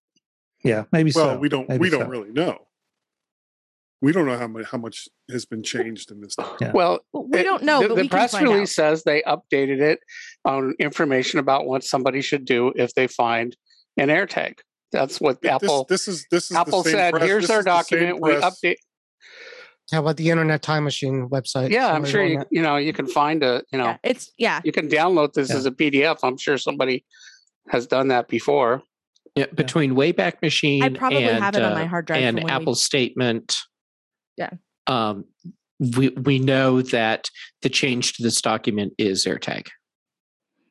yeah, 0.64 0.84
maybe 0.92 1.12
Well, 1.14 1.34
so. 1.34 1.38
we 1.38 1.48
don't 1.48 1.68
Maybe 1.68 1.80
we 1.80 1.90
don't 1.90 2.02
so. 2.02 2.08
really 2.08 2.30
know. 2.30 2.66
We 4.02 4.12
don't 4.12 4.26
know 4.26 4.36
how 4.36 4.48
much 4.48 4.66
how 4.70 4.78
much 4.78 5.08
has 5.30 5.44
been 5.46 5.62
changed 5.62 6.10
in 6.10 6.20
this. 6.20 6.34
Yeah. 6.60 6.72
Well, 6.72 7.00
Well, 7.12 7.26
we 7.30 7.40
it- 7.40 7.44
don't 7.44 7.62
know, 7.62 7.80
The, 7.82 7.88
but 7.88 7.94
the 7.94 8.02
we 8.02 8.08
can 8.08 8.18
press 8.18 8.32
find 8.32 8.48
release 8.48 8.78
out. 8.78 8.90
says 8.98 9.04
they 9.04 9.22
updated 9.22 9.80
it 9.80 9.98
on 10.44 10.74
information 10.78 11.38
about 11.40 11.66
what 11.66 11.84
somebody 11.84 12.20
should 12.22 12.44
do 12.44 12.72
if 12.76 12.94
they 12.94 13.06
find 13.06 13.56
an 13.96 14.08
AirTag. 14.08 14.58
That's 14.92 15.20
what 15.20 15.40
This- 15.42 15.50
Apple 15.50 15.86
This, 15.88 16.08
is 16.08 16.26
this 16.30 16.50
is 16.50 16.56
Apple 16.56 16.82
the 16.82 16.90
same 16.90 16.98
said. 16.98 17.10
press- 17.14 17.24
Here's 17.26 17.42
this 17.44 17.50
our 17.50 17.58
is 17.60 17.64
the 17.64 17.82
same 17.82 18.00
document. 18.18 18.20
We 18.22 18.30
update. 18.32 18.76
How 19.92 20.00
about 20.00 20.16
the 20.16 20.30
Internet 20.30 20.62
Time 20.62 20.84
Machine 20.84 21.28
website? 21.28 21.70
Yeah, 21.70 21.92
I'm 21.92 22.04
sure 22.06 22.24
you 22.24 22.38
that? 22.38 22.48
you 22.50 22.62
know 22.62 22.76
you 22.76 22.92
can 22.92 23.06
find 23.06 23.42
a 23.42 23.62
you 23.70 23.78
know 23.78 23.84
Yeah, 23.86 23.96
it's 24.02 24.32
yeah. 24.38 24.60
you 24.64 24.72
can 24.72 24.88
download 24.88 25.34
this 25.34 25.50
Yeah. 25.50 25.56
as 25.56 25.66
a 25.66 25.70
PDF. 25.72 26.18
I'm 26.22 26.36
sure 26.38 26.56
somebody 26.56 27.04
has 27.68 27.86
done 27.86 28.08
that 28.08 28.28
before. 28.28 28.82
Yeah, 29.34 29.46
between 29.54 29.94
Wayback 29.94 30.40
Machine 30.42 30.82
I 30.82 30.88
probably 30.90 31.24
and, 31.24 31.42
have 31.42 31.56
it 31.56 31.62
on 31.62 31.72
uh, 31.72 31.74
my 31.74 31.84
hard 31.86 32.06
drive. 32.06 32.22
and 32.22 32.48
Apple 32.50 32.72
we- 32.72 32.76
statement. 32.76 33.58
Yeah. 34.36 34.50
Um, 34.86 35.24
we 35.96 36.10
we 36.10 36.38
know 36.38 36.80
that 36.82 37.28
the 37.62 37.68
change 37.68 38.14
to 38.14 38.22
this 38.22 38.40
document 38.40 38.94
is 38.96 39.24
AirTag. 39.26 39.66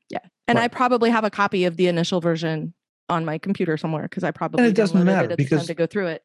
Yeah, 0.10 0.20
and 0.48 0.58
I 0.58 0.70
probably 0.70 1.10
have 1.12 1.24
a 1.24 1.30
copy 1.30 1.66
of 1.66 1.76
the 1.78 1.88
initial 1.88 2.20
version 2.22 2.74
on 3.10 3.26
my 3.26 3.38
computer 3.38 3.78
somewhere 3.78 4.04
because 4.04 4.24
I 4.24 4.32
probably 4.32 4.60
and 4.64 4.68
it 4.72 4.76
doesn't 4.76 5.04
matter 5.04 5.30
it 5.30 5.32
at 5.34 5.38
the 5.38 5.44
time 5.46 5.50
because- 5.58 5.68
to 5.68 5.74
go 5.74 5.86
through 5.86 6.08
it. 6.08 6.24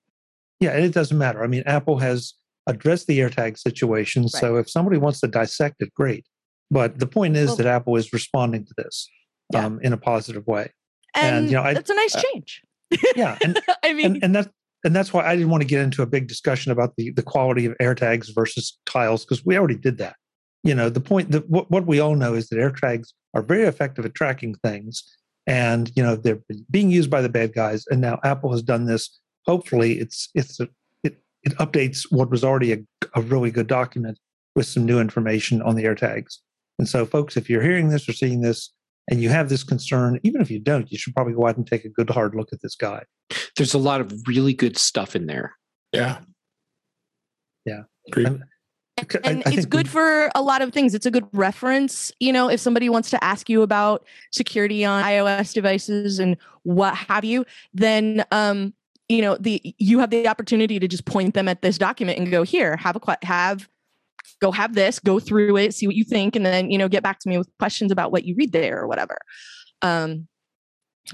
Yeah, 0.61 0.71
and 0.71 0.85
it 0.85 0.93
doesn't 0.93 1.17
matter. 1.17 1.45
I 1.45 1.47
mean, 1.47 1.63
Apple 1.67 1.99
has 1.99 2.35
addressed 2.67 3.07
the 3.07 3.21
AirTag 3.21 3.57
situation. 3.59 4.29
So 4.29 4.57
if 4.57 4.69
somebody 4.69 4.99
wants 4.99 5.21
to 5.21 5.29
dissect 5.29 5.77
it, 5.81 5.95
great. 5.95 6.27
But 6.71 6.99
the 6.99 7.07
point 7.07 7.37
is 7.37 7.49
Well- 7.49 7.57
that 7.59 7.67
Apple 7.67 7.97
is 7.97 8.13
responding 8.13 8.65
to 8.67 8.75
this 8.77 9.09
Yeah. 9.53 9.65
um, 9.67 9.79
in 9.83 9.93
a 9.93 9.97
positive 9.97 10.47
way. 10.47 10.73
And, 11.15 11.37
And, 11.37 11.47
you 11.47 11.53
know, 11.53 11.63
I- 11.63 11.73
it's 11.73 11.91
a 11.91 11.95
nice 11.95 12.15
uh, 12.17 12.23
change. 12.33 12.63
Yeah, 13.17 13.39
and 13.43 13.61
I 13.85 13.93
mean, 13.93 14.07
and, 14.07 14.25
and 14.25 14.35
that's 14.35 14.49
and 14.85 14.95
that's 14.97 15.13
why 15.13 15.27
I 15.27 15.35
didn't 15.35 15.51
want 15.51 15.63
to 15.63 15.67
get 15.67 15.81
into 15.83 16.03
a 16.03 16.07
big 16.07 16.27
discussion 16.29 16.73
about 16.73 16.95
the 16.97 17.11
the 17.11 17.23
quality 17.23 17.65
of 17.67 17.77
AirTags 17.79 18.35
versus 18.35 18.79
tiles 18.87 19.25
because 19.25 19.45
we 19.45 19.57
already 19.59 19.77
did 19.77 19.99
that. 19.99 20.17
You 20.65 20.75
know, 20.75 20.89
the 20.89 21.01
point 21.01 21.31
that 21.33 21.49
what, 21.49 21.71
what 21.71 21.87
we 21.87 22.01
all 22.01 22.17
know 22.17 22.35
is 22.35 22.49
that 22.49 22.57
AirTags 22.59 23.13
are 23.35 23.43
very 23.43 23.65
effective 23.65 24.05
at 24.05 24.15
tracking 24.15 24.55
things, 24.57 25.05
and 25.49 25.91
you 25.97 26.03
know 26.03 26.15
they're 26.15 26.41
being 26.71 26.91
used 26.91 27.11
by 27.11 27.23
the 27.23 27.29
bad 27.29 27.55
guys. 27.55 27.85
And 27.89 28.01
now 28.01 28.21
Apple 28.23 28.53
has 28.53 28.63
done 28.63 28.85
this. 28.85 29.19
Hopefully, 29.47 29.99
it's 29.99 30.29
it's 30.35 30.61
a, 30.61 30.69
it 31.03 31.21
it 31.43 31.55
updates 31.55 32.03
what 32.11 32.31
was 32.31 32.45
already 32.45 32.73
a, 32.73 32.79
a 33.15 33.23
really 33.23 33.51
good 33.51 33.67
document 33.67 34.21
with 34.55 34.67
some 34.67 34.85
new 34.85 35.01
information 35.01 35.63
on 35.63 35.75
the 35.75 35.85
AirTags. 35.85 36.37
And 36.79 36.89
so, 36.89 37.05
folks, 37.07 37.37
if 37.37 37.51
you're 37.51 37.63
hearing 37.63 37.89
this 37.89 38.09
or 38.09 38.13
seeing 38.13 38.43
this, 38.43 38.73
and 39.11 39.23
you 39.23 39.31
have 39.31 39.49
this 39.49 39.65
concern, 39.65 40.21
even 40.23 40.41
if 40.43 40.51
you 40.51 40.61
don't, 40.61 40.93
you 40.93 40.99
should 40.99 41.15
probably 41.15 41.33
go 41.33 41.47
out 41.47 41.57
and 41.57 41.67
take 41.67 41.85
a 41.85 41.89
good 41.89 42.11
hard 42.11 42.35
look 42.35 42.53
at 42.53 42.61
this 42.61 42.77
guy. 42.77 43.03
There's 43.57 43.75
a 43.75 43.79
lot 43.79 44.01
of 44.01 44.13
really 44.27 44.53
good 44.53 44.77
stuff 44.77 45.17
in 45.17 45.27
there. 45.27 45.55
Yeah. 45.93 46.19
Yeah. 47.65 47.83
Agreed. 48.09 48.41
And 49.25 49.43
it's 49.47 49.67
good 49.67 49.89
for 49.89 50.31
a 50.35 50.43
lot 50.43 50.63
of 50.63 50.73
things. 50.73 50.95
It's 50.95 51.07
a 51.07 51.11
good 51.11 51.27
reference, 51.33 52.13
you 52.21 52.33
know, 52.33 52.49
if 52.49 52.61
somebody 52.61 52.89
wants 52.89 53.11
to 53.11 53.23
ask 53.23 53.49
you 53.49 53.63
about 53.63 54.05
security 54.33 54.85
on 54.85 55.03
iOS 55.03 55.53
devices 55.53 56.19
and 56.19 56.37
what 56.63 56.95
have 56.95 57.25
you, 57.25 57.45
then 57.73 58.25
um, 58.31 58.75
you 59.09 59.23
know, 59.23 59.37
the 59.39 59.61
you 59.79 59.99
have 60.01 60.11
the 60.11 60.29
opportunity 60.29 60.79
to 60.79 60.87
just 60.87 61.05
point 61.05 61.35
them 61.35 61.49
at 61.49 61.63
this 61.63 61.79
document 61.79 62.19
and 62.19 62.31
go, 62.31 62.43
here, 62.43 62.77
have 62.77 62.97
a 62.97 63.27
have 63.27 63.69
go 64.41 64.53
have 64.53 64.75
this, 64.75 64.99
go 64.99 65.19
through 65.19 65.57
it, 65.57 65.75
see 65.75 65.87
what 65.87 65.97
you 65.97 66.05
think, 66.05 66.37
and 66.37 66.45
then 66.45 66.71
you 66.71 66.79
know, 66.79 66.89
get 66.89 67.03
back 67.03 67.19
to 67.21 67.29
me 67.29 67.39
with 67.39 67.49
questions 67.59 67.91
about 67.91 68.13
what 68.13 68.25
you 68.25 68.35
read 68.37 68.53
there 68.53 68.79
or 68.79 68.87
whatever. 68.87 69.19
Um, 69.83 70.29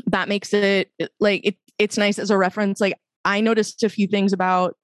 that 0.07 0.29
makes 0.29 0.53
it 0.53 0.91
like 1.21 1.43
it, 1.45 1.57
it's 1.79 1.97
nice 1.97 2.19
as 2.19 2.31
a 2.31 2.37
reference. 2.37 2.81
Like 2.81 2.99
I 3.25 3.41
noticed 3.41 3.83
a 3.83 3.89
few 3.89 4.07
things 4.07 4.33
about 4.33 4.77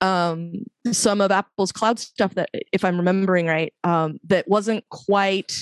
um, 0.00 0.52
some 0.92 1.20
of 1.20 1.30
Apple's 1.30 1.72
cloud 1.72 1.98
stuff 1.98 2.34
that, 2.34 2.50
if 2.72 2.84
I'm 2.84 2.96
remembering 2.96 3.46
right, 3.46 3.72
um, 3.84 4.18
that 4.28 4.48
wasn't 4.48 4.84
quite 4.88 5.52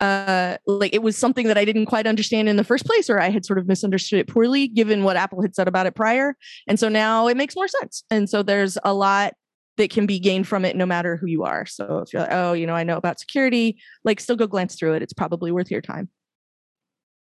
uh, 0.00 0.58
like 0.66 0.92
it 0.92 1.02
was 1.02 1.16
something 1.16 1.46
that 1.46 1.56
I 1.56 1.64
didn't 1.64 1.86
quite 1.86 2.06
understand 2.06 2.48
in 2.48 2.56
the 2.56 2.64
first 2.64 2.84
place, 2.84 3.08
or 3.08 3.18
I 3.18 3.30
had 3.30 3.46
sort 3.46 3.58
of 3.58 3.66
misunderstood 3.66 4.18
it 4.18 4.28
poorly, 4.28 4.68
given 4.68 5.04
what 5.04 5.16
Apple 5.16 5.40
had 5.40 5.54
said 5.54 5.68
about 5.68 5.86
it 5.86 5.94
prior. 5.94 6.36
And 6.66 6.78
so 6.78 6.88
now 6.88 7.28
it 7.28 7.36
makes 7.36 7.56
more 7.56 7.68
sense. 7.68 8.04
And 8.10 8.28
so 8.28 8.42
there's 8.42 8.76
a 8.84 8.92
lot 8.92 9.34
that 9.78 9.90
can 9.90 10.06
be 10.06 10.18
gained 10.18 10.48
from 10.48 10.64
it 10.64 10.76
no 10.76 10.86
matter 10.86 11.16
who 11.16 11.26
you 11.26 11.44
are. 11.44 11.66
So 11.66 11.98
if 11.98 12.12
you're 12.12 12.22
like, 12.22 12.32
oh, 12.32 12.52
you 12.52 12.66
know, 12.66 12.74
I 12.74 12.84
know 12.84 12.96
about 12.96 13.20
security, 13.20 13.78
like 14.04 14.20
still 14.20 14.36
go 14.36 14.46
glance 14.46 14.74
through 14.74 14.94
it. 14.94 15.02
It's 15.02 15.12
probably 15.12 15.52
worth 15.52 15.70
your 15.70 15.82
time. 15.82 16.08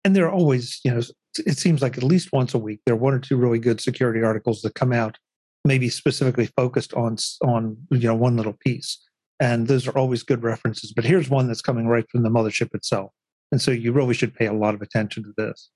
And 0.03 0.15
there 0.15 0.25
are 0.25 0.31
always, 0.31 0.79
you 0.83 0.91
know, 0.91 1.01
it 1.45 1.57
seems 1.57 1.81
like 1.81 1.97
at 1.97 2.03
least 2.03 2.31
once 2.31 2.53
a 2.53 2.59
week, 2.59 2.79
there 2.85 2.93
are 2.95 2.97
one 2.97 3.13
or 3.13 3.19
two 3.19 3.37
really 3.37 3.59
good 3.59 3.81
security 3.81 4.21
articles 4.21 4.61
that 4.61 4.75
come 4.75 4.93
out, 4.93 5.17
maybe 5.65 5.89
specifically 5.89 6.45
focused 6.45 6.93
on 6.93 7.17
on 7.43 7.77
you 7.91 8.07
know 8.07 8.15
one 8.15 8.37
little 8.37 8.55
piece 8.63 9.05
and 9.39 9.67
those 9.67 9.87
are 9.87 9.97
always 9.97 10.23
good 10.23 10.43
references. 10.43 10.93
But 10.93 11.05
here's 11.05 11.29
one 11.29 11.47
that's 11.47 11.61
coming 11.61 11.87
right 11.87 12.05
from 12.09 12.23
the 12.23 12.29
mothership 12.29 12.73
itself. 12.73 13.11
And 13.51 13.61
so 13.61 13.71
you 13.71 13.91
really 13.91 14.13
should 14.13 14.33
pay 14.33 14.45
a 14.45 14.53
lot 14.53 14.73
of 14.73 14.81
attention 14.81 15.23
to 15.23 15.33
this. 15.37 15.69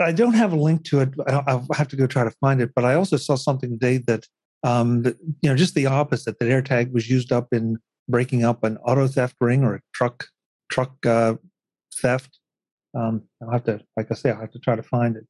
I 0.00 0.12
don't 0.12 0.34
have 0.34 0.52
a 0.52 0.56
link 0.56 0.84
to 0.86 1.00
it. 1.00 1.10
I'll 1.28 1.66
have 1.74 1.88
to 1.88 1.96
go 1.96 2.06
try 2.06 2.24
to 2.24 2.34
find 2.40 2.60
it. 2.60 2.70
But 2.74 2.84
I 2.84 2.94
also 2.94 3.16
saw 3.16 3.36
something 3.36 3.70
today 3.70 3.98
that, 4.06 4.26
um, 4.64 5.02
that 5.02 5.16
you 5.40 5.48
know, 5.48 5.54
just 5.54 5.74
the 5.74 5.86
opposite. 5.86 6.38
That 6.40 6.46
AirTag 6.46 6.92
was 6.92 7.08
used 7.08 7.30
up 7.30 7.48
in 7.52 7.78
breaking 8.08 8.44
up 8.44 8.64
an 8.64 8.78
auto 8.78 9.06
theft 9.06 9.36
ring 9.40 9.62
or 9.62 9.76
a 9.76 9.80
truck 9.92 10.26
truck 10.72 10.94
uh, 11.06 11.34
theft. 11.94 12.40
Um, 12.96 13.22
I'll 13.42 13.52
have 13.52 13.64
to, 13.64 13.80
like 13.96 14.10
I 14.10 14.14
say, 14.14 14.30
I'll 14.30 14.40
have 14.40 14.52
to 14.52 14.58
try 14.58 14.74
to 14.74 14.82
find 14.82 15.16
it. 15.16 15.26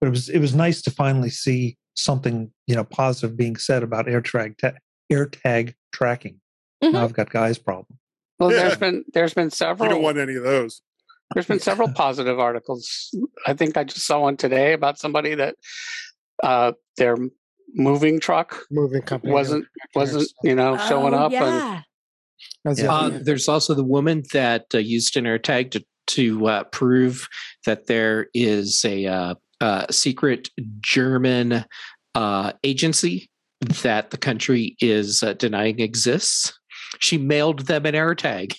But 0.00 0.08
it 0.08 0.10
was 0.10 0.28
it 0.28 0.40
was 0.40 0.54
nice 0.54 0.82
to 0.82 0.90
finally 0.90 1.30
see 1.30 1.78
something 1.94 2.50
you 2.66 2.74
know 2.74 2.84
positive 2.84 3.36
being 3.36 3.56
said 3.56 3.82
about 3.82 4.06
AirTag 4.06 4.76
AirTag 5.12 5.74
tracking. 5.92 6.40
Mm-hmm. 6.82 6.94
Now 6.94 7.04
I've 7.04 7.12
got 7.12 7.30
guys 7.30 7.58
problem. 7.58 7.98
Well, 8.38 8.50
yeah. 8.50 8.62
there's 8.62 8.78
been 8.78 9.04
there's 9.12 9.34
been 9.34 9.50
several. 9.50 9.88
You 9.88 9.94
don't 9.94 10.02
want 10.02 10.18
any 10.18 10.34
of 10.34 10.42
those. 10.42 10.82
There's 11.34 11.46
been 11.46 11.60
several 11.60 11.92
positive 11.94 12.38
articles. 12.38 13.14
I 13.46 13.54
think 13.54 13.76
I 13.76 13.84
just 13.84 14.06
saw 14.06 14.20
one 14.20 14.36
today 14.36 14.72
about 14.72 14.98
somebody 14.98 15.34
that 15.34 15.56
uh, 16.42 16.72
their 16.96 17.16
moving 17.74 18.20
truck 18.20 18.58
moving 18.70 19.02
company 19.02 19.32
wasn't 19.32 19.66
wasn't 19.94 20.30
you 20.42 20.54
know 20.54 20.76
showing 20.76 21.14
oh, 21.14 21.18
up. 21.18 21.32
Yeah. 21.32 21.82
And, 22.64 22.78
yeah. 22.78 22.92
Uh, 22.92 23.18
there's 23.22 23.48
also 23.48 23.74
the 23.74 23.84
woman 23.84 24.24
that 24.32 24.66
uh, 24.74 24.78
used 24.78 25.16
an 25.16 25.24
AirTag 25.24 25.70
to 25.72 25.84
to 26.08 26.46
uh, 26.46 26.64
prove 26.64 27.28
that 27.64 27.86
there 27.86 28.26
is 28.34 28.84
a 28.84 29.36
uh, 29.62 29.86
secret 29.90 30.50
German 30.80 31.64
uh, 32.14 32.52
agency 32.64 33.30
that 33.82 34.10
the 34.10 34.18
country 34.18 34.76
is 34.80 35.22
uh, 35.22 35.34
denying 35.34 35.78
exists. 35.78 36.52
She 36.98 37.16
mailed 37.16 37.60
them 37.60 37.86
an 37.86 37.94
AirTag, 37.94 38.56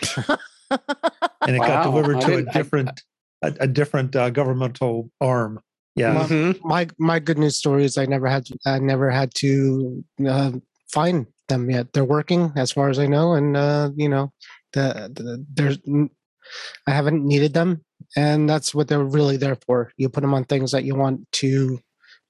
and 0.16 1.56
it 1.56 1.58
wow. 1.60 1.66
got 1.66 1.84
delivered 1.84 2.20
to 2.22 2.36
a 2.38 2.42
different 2.42 3.02
I, 3.42 3.48
a, 3.48 3.54
a, 3.60 3.66
different 3.66 4.16
uh, 4.16 4.30
governmental 4.30 5.10
arm. 5.20 5.60
Yeah, 5.94 6.26
mm-hmm. 6.26 6.66
my 6.66 6.88
my 6.98 7.18
good 7.18 7.38
news 7.38 7.56
story 7.56 7.84
is 7.84 7.98
I 7.98 8.06
never 8.06 8.26
had 8.26 8.48
I 8.66 8.78
never 8.78 9.10
had 9.10 9.34
to 9.36 10.02
uh, 10.26 10.52
find 10.90 11.26
them 11.48 11.70
yet. 11.70 11.92
They're 11.92 12.04
working 12.04 12.50
as 12.56 12.72
far 12.72 12.88
as 12.88 12.98
I 12.98 13.06
know, 13.06 13.34
and 13.34 13.56
uh, 13.56 13.90
you 13.94 14.08
know, 14.08 14.32
the, 14.72 15.10
the 15.14 15.44
there's 15.52 15.78
I 16.86 16.90
haven't 16.90 17.24
needed 17.24 17.52
them, 17.52 17.84
and 18.16 18.48
that's 18.48 18.74
what 18.74 18.88
they're 18.88 19.04
really 19.04 19.36
there 19.36 19.56
for. 19.66 19.92
You 19.96 20.08
put 20.08 20.22
them 20.22 20.34
on 20.34 20.44
things 20.44 20.72
that 20.72 20.84
you 20.84 20.94
want 20.94 21.30
to 21.32 21.80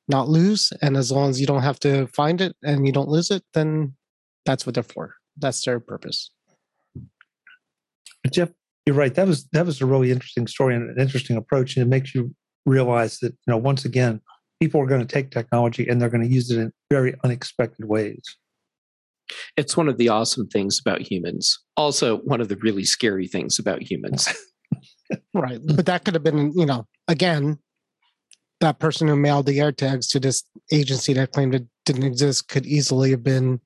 not 0.09 0.29
lose. 0.29 0.73
And 0.83 0.97
as 0.97 1.11
long 1.11 1.31
as 1.31 1.40
you 1.40 1.47
don't 1.47 1.62
have 1.62 1.79
to 1.81 2.07
find 2.09 2.40
it 2.40 2.57
and 2.62 2.87
you 2.87 2.93
don't 2.93 3.09
lose 3.09 3.31
it, 3.31 3.43
then 3.55 3.95
that's 4.45 4.66
what 4.66 4.75
they're 4.75 4.83
for. 4.83 5.14
That's 5.37 5.64
their 5.64 5.81
purpose. 5.81 6.31
Jeff, 8.31 8.51
you're 8.85 8.97
right. 8.97 9.14
That 9.14 9.27
was 9.27 9.47
that 9.53 9.64
was 9.64 9.81
a 9.81 9.87
really 9.87 10.11
interesting 10.11 10.47
story 10.47 10.75
and 10.75 10.90
an 10.90 11.01
interesting 11.01 11.37
approach, 11.37 11.77
and 11.77 11.87
it 11.87 11.88
makes 11.88 12.14
you 12.14 12.35
realize 12.66 13.19
that 13.21 13.33
you 13.33 13.51
know 13.51 13.57
once 13.57 13.85
again 13.85 14.21
people 14.61 14.81
are 14.81 14.87
going 14.87 15.01
to 15.01 15.07
take 15.07 15.31
technology 15.31 15.88
and 15.88 16.01
they're 16.01 16.11
going 16.11 16.27
to 16.27 16.33
use 16.33 16.51
it 16.51 16.59
in 16.59 16.71
very 16.90 17.14
unexpected 17.25 17.88
ways. 17.88 18.23
It's 19.57 19.77
one 19.77 19.88
of 19.88 19.97
the 19.97 20.09
awesome 20.09 20.49
things 20.49 20.79
about 20.79 21.01
humans. 21.01 21.59
Also, 21.77 22.19
one 22.19 22.40
of 22.40 22.49
the 22.49 22.57
really 22.57 22.85
scary 22.85 23.27
things 23.27 23.59
about 23.59 23.83
humans. 23.83 24.29
right, 25.35 25.61
but 25.75 25.87
that 25.87 26.05
could 26.05 26.14
have 26.14 26.23
been 26.23 26.53
you 26.55 26.66
know 26.66 26.87
again 27.09 27.59
that 28.61 28.79
person 28.79 29.09
who 29.09 29.16
mailed 29.16 29.46
the 29.46 29.59
AirTags 29.59 30.09
to 30.11 30.20
this 30.20 30.44
agency 30.70 31.14
that 31.14 31.33
claimed 31.33 31.55
it 31.55 31.66
didn't 31.87 32.05
exist 32.05 32.49
could 32.49 32.66
easily 32.66 33.11
have 33.11 33.23
been 33.23 33.61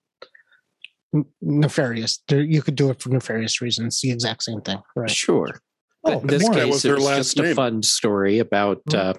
nefarious. 1.43 2.23
You 2.31 2.63
could 2.63 2.77
do 2.77 2.91
it 2.91 3.01
for 3.01 3.11
nefarious 3.11 3.61
reasons. 3.61 4.01
The 4.01 4.11
exact 4.11 4.45
same 4.45 4.61
thing, 4.61 4.79
right? 4.97 5.11
Sure. 5.11 5.61
But 6.03 6.15
oh, 6.15 6.21
in 6.21 6.27
this 6.27 6.49
case, 6.49 6.67
was 6.67 6.85
it 6.85 6.93
was 6.93 7.05
just 7.05 7.39
name. 7.39 7.53
a 7.53 7.55
fun 7.55 7.83
story 7.83 8.39
about 8.39 8.85
mm-hmm. 8.85 9.11
uh, 9.11 9.15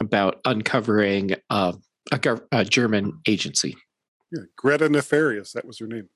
about 0.00 0.40
uncovering 0.44 1.34
uh, 1.48 1.72
a, 2.12 2.40
a, 2.52 2.64
German 2.64 3.20
agency. 3.26 3.74
Yeah, 4.30 4.42
Greta 4.56 4.88
Nefarious. 4.88 5.52
That 5.52 5.64
was 5.64 5.78
her 5.78 5.86
name. 5.86 6.08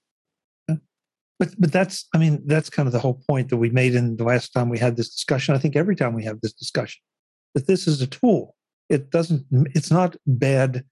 But 1.40 1.54
but 1.58 1.72
that's 1.72 2.06
I 2.14 2.18
mean 2.18 2.42
that's 2.44 2.68
kind 2.68 2.86
of 2.86 2.92
the 2.92 3.00
whole 3.00 3.22
point 3.26 3.48
that 3.48 3.56
we 3.56 3.70
made 3.70 3.94
in 3.94 4.16
the 4.16 4.24
last 4.24 4.52
time 4.52 4.68
we 4.68 4.78
had 4.78 4.96
this 4.96 5.08
discussion. 5.08 5.54
I 5.54 5.58
think 5.58 5.74
every 5.74 5.96
time 5.96 6.12
we 6.12 6.22
have 6.24 6.40
this 6.42 6.52
discussion, 6.52 7.00
that 7.54 7.66
this 7.66 7.88
is 7.88 8.02
a 8.02 8.06
tool. 8.06 8.54
It 8.90 9.10
doesn't 9.10 9.46
it's 9.74 9.90
not 9.90 10.16
bad 10.26 10.84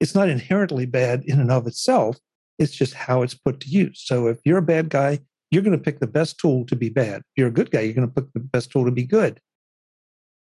it's 0.00 0.14
not 0.14 0.28
inherently 0.28 0.84
bad 0.84 1.24
in 1.24 1.40
and 1.40 1.50
of 1.50 1.66
itself. 1.66 2.18
It's 2.58 2.72
just 2.72 2.92
how 2.92 3.22
it's 3.22 3.34
put 3.34 3.60
to 3.60 3.68
use. 3.68 4.02
So 4.04 4.26
if 4.26 4.38
you're 4.44 4.58
a 4.58 4.62
bad 4.62 4.90
guy 4.90 5.20
you're 5.50 5.62
going 5.62 5.78
to 5.78 5.82
pick 5.82 6.00
the 6.00 6.06
best 6.06 6.38
tool 6.38 6.66
to 6.66 6.74
be 6.74 6.88
bad. 6.90 7.20
If 7.20 7.38
you're 7.38 7.48
a 7.48 7.52
good 7.52 7.70
guy 7.70 7.80
you're 7.80 7.94
going 7.94 8.08
to 8.08 8.14
pick 8.14 8.30
the 8.34 8.40
best 8.40 8.70
tool 8.70 8.84
to 8.84 8.90
be 8.90 9.06
good. 9.06 9.40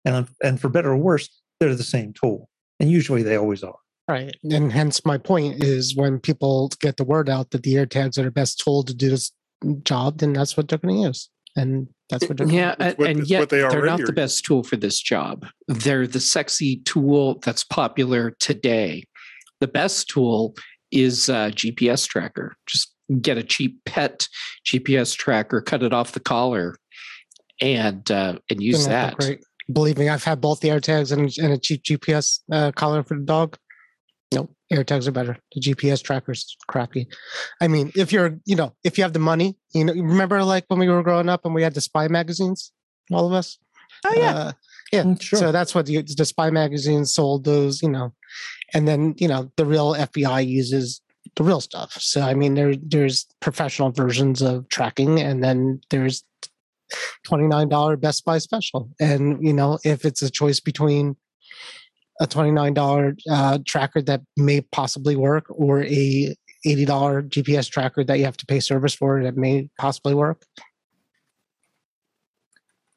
And 0.07 0.27
and 0.43 0.59
for 0.59 0.71
better 0.71 0.93
or 0.93 0.97
worse 0.97 1.29
they're 1.61 1.75
the 1.75 1.83
same 1.83 2.15
tool. 2.15 2.49
And 2.81 2.91
usually 2.91 3.23
they 3.23 3.37
always 3.37 3.62
are. 3.62 3.77
Right. 4.09 4.35
And 4.51 4.73
hence 4.73 5.05
my 5.05 5.19
point 5.19 5.62
is 5.62 5.95
when 5.95 6.21
people 6.21 6.71
get 6.81 6.97
the 6.97 7.05
word 7.05 7.29
out 7.29 7.51
that 7.51 7.62
the 7.65 7.75
AirTags 7.75 8.19
are 8.19 8.25
the 8.25 8.31
best 8.31 8.59
tool 8.59 8.83
to 8.85 8.95
do 8.95 9.11
this 9.11 9.31
job 9.85 10.18
then 10.18 10.33
that's 10.33 10.57
what 10.57 10.68
they're 10.68 10.79
going 10.79 10.94
to 10.94 11.03
use 11.03 11.31
and 11.57 11.88
that's 12.11 12.29
what 12.29 12.46
yeah, 12.51 12.75
and, 12.79 12.98
what, 12.98 13.09
and 13.09 13.27
yet 13.27 13.48
they 13.48 13.62
are 13.62 13.87
not 13.87 14.01
the 14.01 14.12
best 14.12 14.44
tool 14.44 14.62
for 14.62 14.77
this 14.77 15.01
job. 15.01 15.46
They're 15.66 16.07
the 16.07 16.20
sexy 16.20 16.77
tool 16.85 17.40
that's 17.40 17.64
popular 17.64 18.33
today. 18.38 19.05
The 19.61 19.68
best 19.68 20.09
tool 20.09 20.55
is 20.90 21.29
a 21.29 21.51
GPS 21.53 22.07
tracker. 22.07 22.55
Just 22.66 22.94
get 23.20 23.38
a 23.38 23.42
cheap 23.42 23.83
pet 23.87 24.29
GPS 24.66 25.16
tracker, 25.16 25.61
cut 25.62 25.83
it 25.83 25.92
off 25.92 26.12
the 26.12 26.20
collar, 26.20 26.77
and 27.61 28.11
uh, 28.11 28.38
and 28.51 28.62
use 28.62 28.87
that. 28.87 29.16
Great. 29.16 29.42
Believe 29.72 29.96
me, 29.96 30.09
I've 30.09 30.25
had 30.25 30.40
both 30.40 30.61
the 30.61 30.68
AirTags 30.68 31.12
and, 31.12 31.33
and 31.38 31.53
a 31.53 31.59
cheap 31.59 31.83
GPS 31.83 32.40
uh, 32.51 32.72
collar 32.72 33.03
for 33.03 33.16
the 33.16 33.25
dog. 33.25 33.57
Nope. 34.35 34.55
AirTags 34.73 35.07
are 35.07 35.13
better. 35.13 35.37
The 35.55 35.61
GPS 35.61 36.03
tracker's 36.03 36.57
crappy. 36.67 37.07
I 37.61 37.69
mean, 37.69 37.93
if 37.95 38.13
you're, 38.13 38.39
you 38.45 38.57
know, 38.57 38.75
if 38.85 38.99
you 38.99 39.05
have 39.05 39.13
the 39.13 39.19
money, 39.19 39.57
you 39.75 39.85
know, 39.85 39.93
remember 39.93 40.43
like 40.45 40.65
when 40.69 40.81
we 40.81 40.89
were 40.89 41.03
growing 41.03 41.29
up 41.29 41.45
and 41.45 41.55
we 41.55 41.63
had 41.63 41.75
the 41.75 41.81
spy 41.81 42.09
magazines, 42.09 42.73
all 43.11 43.27
of 43.27 43.33
us? 43.33 43.59
Oh, 44.05 44.15
yeah. 44.17 44.35
Uh, 44.35 44.53
yeah. 44.93 45.03
Mm, 45.03 45.21
sure. 45.21 45.39
So 45.39 45.53
that's 45.53 45.75
what 45.75 45.87
the, 45.87 46.03
the 46.03 46.25
spy 46.25 46.51
magazines 46.51 47.15
sold 47.15 47.45
those, 47.45 47.83
you 47.83 47.89
know, 47.89 48.15
and 48.75 48.89
then, 48.89 49.15
you 49.19 49.29
know, 49.29 49.51
the 49.57 49.67
real 49.67 49.95
FBI 49.95 50.47
uses 50.47 51.01
the 51.37 51.45
real 51.45 51.61
stuff. 51.61 51.93
So, 52.01 52.21
I 52.23 52.35
mean, 52.35 52.55
there, 52.55 52.75
there's 52.77 53.27
professional 53.41 53.91
versions 53.91 54.43
of 54.43 54.69
tracking 54.69 55.21
and 55.21 55.43
then 55.43 55.81
there's 55.91 56.25
$29 57.27 58.01
Best 58.01 58.25
Buy 58.25 58.39
special. 58.39 58.91
And, 59.01 59.45
you 59.45 59.53
know, 59.53 59.79
if 59.85 60.05
it's 60.05 60.23
a 60.23 60.31
choice 60.31 60.61
between 60.61 61.17
a 62.20 62.27
$29 62.27 63.18
uh, 63.31 63.59
tracker 63.66 64.03
that 64.03 64.22
may 64.37 64.61
possibly 64.61 65.16
work 65.16 65.46
or 65.48 65.83
a 65.83 66.35
$80 66.66 66.87
GPS 67.29 67.68
tracker 67.70 68.05
that 68.05 68.18
you 68.18 68.25
have 68.25 68.37
to 68.37 68.46
pay 68.46 68.61
service 68.61 68.94
for 68.94 69.22
that 69.22 69.37
may 69.37 69.68
possibly 69.79 70.14
work? 70.14 70.44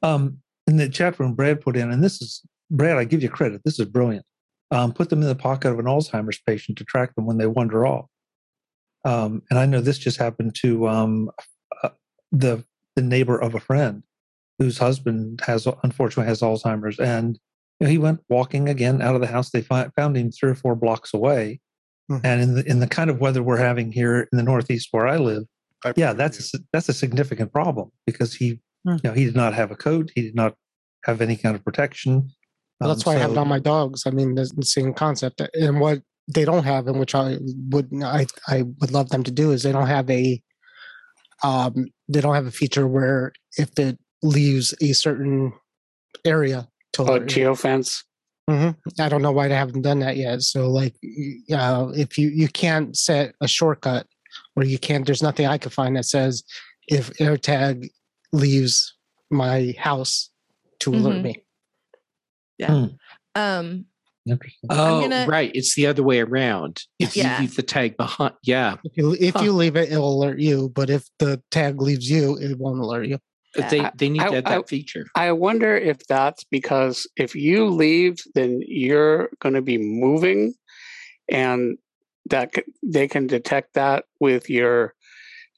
Um, 0.04 0.40
in 0.68 0.78
the 0.78 0.90
chat 0.90 1.20
room, 1.20 1.34
Brad 1.34 1.62
put 1.62 1.76
in, 1.76 1.92
and 1.92 2.04
this 2.04 2.22
is 2.22 2.44
Brad, 2.70 2.98
I 2.98 3.04
give 3.04 3.24
you 3.24 3.30
credit. 3.30 3.62
This 3.64 3.80
is 3.80 3.86
brilliant. 3.86 4.26
Um, 4.72 4.92
put 4.92 5.10
them 5.10 5.22
in 5.22 5.28
the 5.28 5.36
pocket 5.36 5.70
of 5.70 5.80
an 5.80 5.86
Alzheimer's 5.86 6.40
patient 6.46 6.78
to 6.80 6.84
track 6.84 7.16
them 7.16 7.26
when 7.26 7.38
they 7.38 7.48
wander 7.48 7.86
off. 7.86 8.08
Um, 9.04 9.44
and 9.50 9.60
I 9.60 9.66
know 9.68 9.82
this 9.82 10.00
just 10.00 10.18
happened 10.18 10.56
to 10.62 10.88
um, 10.88 11.30
uh, 11.84 11.90
the 12.32 12.66
the 12.96 13.04
neighbor 13.04 13.38
of 13.38 13.54
a 13.54 13.60
friend 13.60 14.04
whose 14.58 14.78
husband 14.78 15.42
has 15.46 15.68
unfortunately 15.84 16.28
has 16.28 16.42
Alzheimer's, 16.42 17.00
and 17.00 17.38
you 17.80 17.86
know, 17.86 17.92
he 17.92 17.98
went 17.98 18.22
walking 18.30 18.70
again 18.70 19.02
out 19.02 19.16
of 19.16 19.22
the 19.22 19.28
house. 19.28 19.50
They 19.50 19.62
find, 19.62 19.92
found 19.96 20.16
him 20.18 20.32
three 20.32 20.52
or 20.52 20.56
four 20.56 20.76
blocks 20.76 21.14
away. 21.14 21.60
Mm-hmm. 22.10 22.26
And 22.26 22.42
in 22.42 22.54
the 22.56 22.70
in 22.70 22.80
the 22.80 22.88
kind 22.88 23.10
of 23.10 23.20
weather 23.20 23.42
we're 23.42 23.58
having 23.58 23.92
here 23.92 24.28
in 24.32 24.38
the 24.38 24.44
Northeast 24.44 24.90
where 24.92 25.08
I 25.08 25.18
live, 25.18 25.44
I 25.84 25.94
yeah, 25.96 26.14
that's 26.14 26.54
a, 26.54 26.60
that's 26.72 26.88
a 26.88 26.94
significant 26.94 27.52
problem 27.52 27.92
because 28.06 28.36
he 28.36 28.54
mm-hmm. 28.88 28.92
you 28.92 29.00
know 29.04 29.14
he 29.14 29.26
did 29.26 29.36
not 29.36 29.56
have 29.56 29.72
a 29.72 29.76
coat. 29.76 30.12
He 30.14 30.22
did 30.22 30.36
not 30.36 30.54
have 31.06 31.20
any 31.20 31.36
kind 31.36 31.56
of 31.56 31.64
protection. 31.64 32.30
Well, 32.80 32.90
that's 32.90 33.08
um, 33.08 33.14
why 33.14 33.16
so, 33.16 33.20
I 33.20 33.22
have 33.22 33.32
it 33.32 33.38
on 33.38 33.48
my 33.48 33.60
dogs. 33.60 34.04
I 34.06 34.12
mean, 34.12 34.36
the 34.36 34.48
same 34.62 34.94
concept. 34.94 35.42
And 35.56 35.80
what 35.80 36.02
they 36.28 36.46
don't 36.46 36.64
have, 36.64 36.88
and 36.88 37.00
which 37.00 37.16
I 37.16 37.38
would 37.70 37.90
I 38.04 38.28
I 38.48 38.64
would 38.82 38.92
love 38.92 39.10
them 39.10 39.24
to 39.24 39.32
do, 39.32 39.52
is 39.52 39.64
they 39.64 39.72
don't 39.72 39.88
have 39.88 40.10
a 40.10 40.42
um 41.44 41.88
they 42.08 42.22
don't 42.22 42.36
have 42.36 42.48
a 42.48 42.52
feature 42.52 42.88
where 42.88 43.34
if 43.58 43.78
it 43.80 43.98
leaves 44.22 44.74
a 44.82 44.94
certain 44.94 45.54
area 46.24 46.62
to 46.62 46.68
oh, 47.04 47.20
geofence. 47.20 48.04
Mm-hmm. 48.50 49.02
I 49.02 49.10
don't 49.10 49.22
know 49.22 49.32
why 49.32 49.48
they 49.48 49.56
haven't 49.56 49.82
done 49.82 50.00
that 50.00 50.18
yet. 50.18 50.42
So 50.44 50.70
like, 50.70 50.94
uh, 51.52 51.92
if 51.96 52.18
you 52.18 52.30
you 52.30 52.48
can't 52.48 52.96
set 52.96 53.34
a 53.42 53.48
shortcut, 53.48 54.08
or 54.56 54.64
you 54.64 54.78
can't, 54.78 55.06
there's 55.06 55.24
nothing 55.24 55.48
I 55.48 55.58
can 55.58 55.72
find 55.72 55.96
that 55.96 56.06
says 56.06 56.44
if 56.88 57.10
AirTag 57.18 57.90
leaves 58.32 58.96
my 59.32 59.74
house 59.80 60.30
to 60.80 60.94
alert 60.94 61.16
mm-hmm. 61.16 61.24
me. 61.24 61.46
Yeah. 62.58 62.72
Hmm. 62.72 62.86
Um. 63.36 63.86
Oh, 64.70 65.02
gonna, 65.02 65.26
right. 65.28 65.52
It's 65.54 65.76
the 65.76 65.86
other 65.86 66.02
way 66.02 66.20
around. 66.20 66.82
If 66.98 67.16
yeah. 67.16 67.36
you 67.36 67.42
leave 67.42 67.56
the 67.56 67.62
tag 67.62 67.96
behind, 67.96 68.34
yeah. 68.44 68.76
If 68.84 68.98
you 68.98 69.16
if 69.20 69.36
huh. 69.36 69.44
you 69.44 69.52
leave 69.52 69.76
it, 69.76 69.92
it'll 69.92 70.20
alert 70.20 70.40
you. 70.40 70.70
But 70.70 70.90
if 70.90 71.08
the 71.20 71.42
tag 71.52 71.80
leaves 71.80 72.10
you, 72.10 72.36
it 72.38 72.58
won't 72.58 72.80
alert 72.80 73.08
you. 73.08 73.20
But 73.56 73.70
they 73.70 73.90
they 73.96 74.10
need 74.10 74.22
I, 74.22 74.30
to 74.30 74.38
add 74.38 74.46
that 74.46 74.60
I, 74.60 74.64
feature. 74.64 75.06
I 75.16 75.32
wonder 75.32 75.76
if 75.76 76.06
that's 76.08 76.44
because 76.46 77.08
if 77.16 77.36
you 77.36 77.68
leave, 77.68 78.18
then 78.34 78.62
you're 78.66 79.30
going 79.40 79.56
to 79.56 79.62
be 79.62 79.78
moving, 79.78 80.54
and 81.30 81.78
that 82.30 82.54
they 82.84 83.08
can 83.08 83.28
detect 83.28 83.76
that 83.76 84.06
with 84.20 84.50
your 84.50 84.94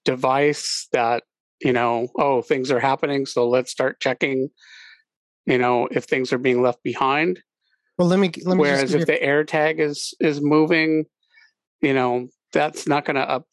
device. 0.06 0.88
That 0.92 1.24
you 1.64 1.74
know, 1.74 2.08
oh, 2.18 2.42
things 2.42 2.72
are 2.72 2.80
happening, 2.80 3.26
so 3.26 3.48
let's 3.50 3.72
start 3.72 4.00
checking. 4.00 4.50
You 5.46 5.58
know, 5.58 5.88
if 5.90 6.04
things 6.04 6.34
are 6.34 6.38
being 6.38 6.62
left 6.62 6.84
behind. 6.84 7.42
Well, 7.98 8.08
let 8.08 8.20
me. 8.20 8.32
Let 8.44 8.58
me 8.58 8.62
Whereas 8.62 8.94
if 8.94 9.08
the 9.08 9.18
AirTag 9.18 9.80
is 9.80 10.14
is 10.20 10.42
moving, 10.42 11.06
you 11.82 11.94
know, 11.94 12.28
that's 12.54 12.88
not 12.88 13.06
going 13.06 13.16
to 13.16 13.28
up 13.28 13.48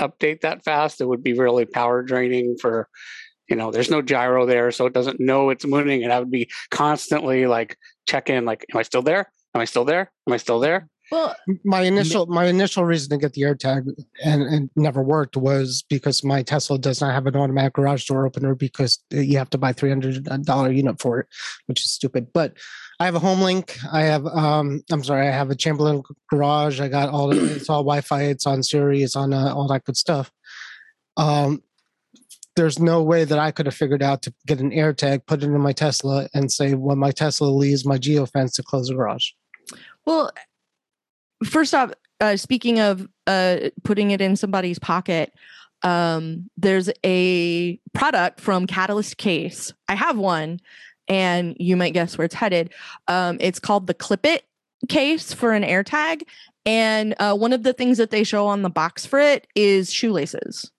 update 0.00 0.42
that 0.42 0.64
fast. 0.64 1.00
It 1.00 1.08
would 1.08 1.22
be 1.22 1.32
really 1.32 1.64
power 1.64 2.02
draining 2.02 2.56
for 2.60 2.88
you 3.48 3.56
know 3.56 3.70
there's 3.70 3.90
no 3.90 4.02
gyro 4.02 4.46
there 4.46 4.70
so 4.70 4.86
it 4.86 4.92
doesn't 4.92 5.20
know 5.20 5.50
it's 5.50 5.64
moving 5.64 6.04
and 6.04 6.12
i 6.12 6.18
would 6.18 6.30
be 6.30 6.48
constantly 6.70 7.46
like 7.46 7.76
check 8.06 8.30
in 8.30 8.44
like 8.44 8.64
am 8.72 8.78
i 8.78 8.82
still 8.82 9.02
there? 9.02 9.30
Am 9.54 9.60
i 9.60 9.64
still 9.64 9.84
there? 9.84 10.12
Am 10.26 10.32
i 10.32 10.36
still 10.36 10.60
there? 10.60 10.88
Well 11.10 11.34
my 11.64 11.82
initial 11.82 12.26
my 12.26 12.44
initial 12.44 12.84
reason 12.84 13.10
to 13.10 13.16
get 13.16 13.32
the 13.32 13.42
airtag 13.42 13.88
and, 14.22 14.42
and 14.42 14.70
never 14.76 15.02
worked 15.02 15.38
was 15.38 15.82
because 15.88 16.22
my 16.22 16.42
tesla 16.42 16.78
does 16.78 17.00
not 17.00 17.14
have 17.14 17.26
an 17.26 17.34
automatic 17.34 17.72
garage 17.72 18.04
door 18.04 18.26
opener 18.26 18.54
because 18.54 18.98
you 19.10 19.38
have 19.38 19.48
to 19.50 19.58
buy 19.58 19.72
$300 19.72 20.76
unit 20.76 21.00
for 21.00 21.20
it 21.20 21.26
which 21.64 21.80
is 21.80 21.90
stupid 21.90 22.26
but 22.34 22.58
i 23.00 23.06
have 23.06 23.14
a 23.14 23.20
HomeLink 23.20 23.78
i 23.90 24.02
have 24.02 24.26
um 24.26 24.82
i'm 24.90 25.02
sorry 25.02 25.26
i 25.26 25.30
have 25.30 25.48
a 25.48 25.54
chamberlain 25.54 26.02
garage 26.28 26.78
i 26.78 26.88
got 26.88 27.08
all 27.08 27.28
the, 27.28 27.56
it's 27.56 27.70
all 27.70 27.84
wi-fi 27.84 28.24
it's 28.24 28.46
on 28.46 28.62
siri 28.62 29.02
it's 29.02 29.16
on 29.16 29.32
uh, 29.32 29.54
all 29.54 29.66
that 29.68 29.84
good 29.84 29.96
stuff. 29.96 30.30
Um 31.16 31.62
there's 32.58 32.80
no 32.80 33.02
way 33.02 33.24
that 33.24 33.38
I 33.38 33.52
could 33.52 33.66
have 33.66 33.74
figured 33.74 34.02
out 34.02 34.22
to 34.22 34.34
get 34.46 34.58
an 34.58 34.72
AirTag, 34.72 35.26
put 35.26 35.42
it 35.42 35.46
in 35.46 35.60
my 35.60 35.72
Tesla, 35.72 36.28
and 36.34 36.50
say 36.50 36.74
when 36.74 36.98
my 36.98 37.12
Tesla 37.12 37.46
leaves 37.46 37.86
my 37.86 37.96
geofence 37.96 38.54
to 38.56 38.64
close 38.64 38.88
the 38.88 38.94
garage. 38.94 39.30
Well, 40.04 40.32
first 41.44 41.72
off, 41.72 41.92
uh, 42.20 42.36
speaking 42.36 42.80
of 42.80 43.08
uh, 43.28 43.70
putting 43.84 44.10
it 44.10 44.20
in 44.20 44.34
somebody's 44.34 44.80
pocket, 44.80 45.32
um, 45.82 46.50
there's 46.56 46.90
a 47.06 47.78
product 47.94 48.40
from 48.40 48.66
Catalyst 48.66 49.18
Case. 49.18 49.72
I 49.88 49.94
have 49.94 50.18
one, 50.18 50.58
and 51.06 51.56
you 51.60 51.76
might 51.76 51.94
guess 51.94 52.18
where 52.18 52.24
it's 52.24 52.34
headed. 52.34 52.74
Um, 53.06 53.38
it's 53.40 53.60
called 53.60 53.86
the 53.86 53.94
Clip 53.94 54.26
It 54.26 54.44
case 54.88 55.32
for 55.32 55.52
an 55.52 55.62
AirTag, 55.62 56.22
and 56.66 57.14
uh, 57.20 57.36
one 57.36 57.52
of 57.52 57.62
the 57.62 57.72
things 57.72 57.98
that 57.98 58.10
they 58.10 58.24
show 58.24 58.48
on 58.48 58.62
the 58.62 58.70
box 58.70 59.06
for 59.06 59.20
it 59.20 59.46
is 59.54 59.92
shoelaces. 59.92 60.72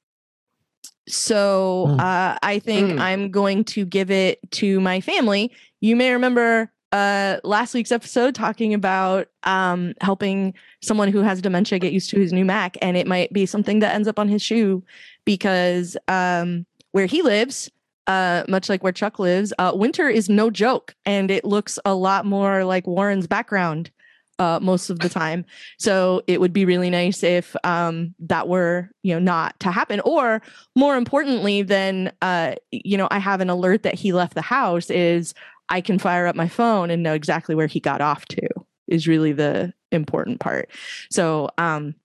So 1.10 1.88
mm. 1.90 2.00
uh, 2.00 2.38
I 2.42 2.60
think 2.60 2.92
mm. 2.92 3.00
I'm 3.00 3.32
going 3.32 3.64
to 3.66 3.86
give 3.86 4.12
it 4.12 4.40
to 4.52 4.80
my 4.80 5.02
family. 5.02 5.52
You 5.82 5.96
may 5.96 6.12
remember 6.12 6.72
uh, 6.92 7.38
last 7.44 7.74
week's 7.74 7.92
episode 7.92 8.36
talking 8.36 8.74
about 8.74 9.28
um, 9.44 9.94
helping 10.02 10.54
someone 10.82 11.12
who 11.12 11.22
has 11.22 11.42
dementia 11.42 11.80
get 11.80 11.94
used 11.94 12.10
to 12.12 12.20
his 12.20 12.34
new 12.34 12.46
Mac, 12.46 12.78
and 12.82 12.98
it 12.98 13.08
might 13.08 13.32
be 13.32 13.46
something 13.46 13.80
that 13.80 13.94
ends 13.94 14.08
up 14.08 14.20
on 14.20 14.28
his 14.28 14.42
shoe 14.42 14.84
because 15.26 15.96
um, 16.08 16.66
where 16.92 17.06
he 17.06 17.22
lives, 17.22 17.70
uh, 18.08 18.44
much 18.48 18.70
like 18.70 18.84
where 18.84 18.92
Chuck 18.92 19.20
lives, 19.20 19.54
uh, 19.60 19.72
winter 19.76 20.10
is 20.10 20.30
no 20.30 20.50
joke, 20.50 20.96
and 21.06 21.30
it 21.30 21.46
looks 21.46 21.78
a 21.86 21.94
lot 21.94 22.26
more 22.26 22.66
like 22.66 22.88
Warren's 22.88 23.28
background 23.28 23.92
uh, 24.40 24.60
most 24.62 24.90
of 24.90 25.00
the 25.00 25.10
time. 25.10 25.46
So 25.78 26.24
it 26.26 26.40
would 26.40 26.54
be 26.54 26.66
really 26.66 26.90
nice 26.90 27.24
if 27.24 27.56
um, 27.64 28.16
that 28.20 28.48
were, 28.48 28.90
you 29.04 29.14
know, 29.14 29.20
not 29.20 29.60
to 29.60 29.72
happen. 29.72 30.00
Or 30.02 30.42
more 30.76 30.96
importantly, 30.96 31.62
then, 31.62 32.12
uh, 32.22 32.56
you 32.72 32.98
know, 32.98 33.08
I 33.12 33.20
have 33.20 33.42
an 33.42 33.50
alert 33.50 33.84
that 33.84 33.96
he 33.96 34.14
left 34.14 34.34
the 34.34 34.42
house. 34.42 34.90
Is 34.90 35.34
I 35.68 35.82
can 35.82 36.00
fire 36.00 36.26
up 36.26 36.36
my 36.36 36.48
phone 36.48 36.90
and 36.90 37.04
know 37.04 37.14
exactly 37.14 37.54
where 37.54 37.68
he 37.68 37.80
got 37.80 38.02
off 38.02 38.26
to. 38.28 38.48
Is 38.88 39.08
really 39.08 39.34
the 39.34 39.74
important 39.92 40.40
part. 40.40 40.70
So 41.12 41.50
um, 41.58 41.96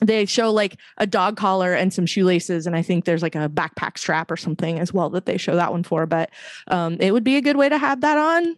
they 0.00 0.26
show 0.26 0.52
like 0.52 0.76
a 0.98 1.06
dog 1.06 1.36
collar 1.36 1.72
and 1.72 1.90
some 1.92 2.04
shoelaces 2.04 2.66
and 2.66 2.76
i 2.76 2.82
think 2.82 3.06
there's 3.06 3.22
like 3.22 3.34
a 3.34 3.48
backpack 3.48 3.96
strap 3.96 4.30
or 4.30 4.36
something 4.36 4.78
as 4.78 4.92
well 4.92 5.08
that 5.08 5.24
they 5.24 5.38
show 5.38 5.56
that 5.56 5.72
one 5.72 5.82
for 5.82 6.04
but 6.04 6.30
um, 6.68 6.98
it 7.00 7.12
would 7.12 7.24
be 7.24 7.36
a 7.36 7.40
good 7.40 7.56
way 7.56 7.66
to 7.66 7.78
have 7.78 8.02
that 8.02 8.18
on 8.18 8.56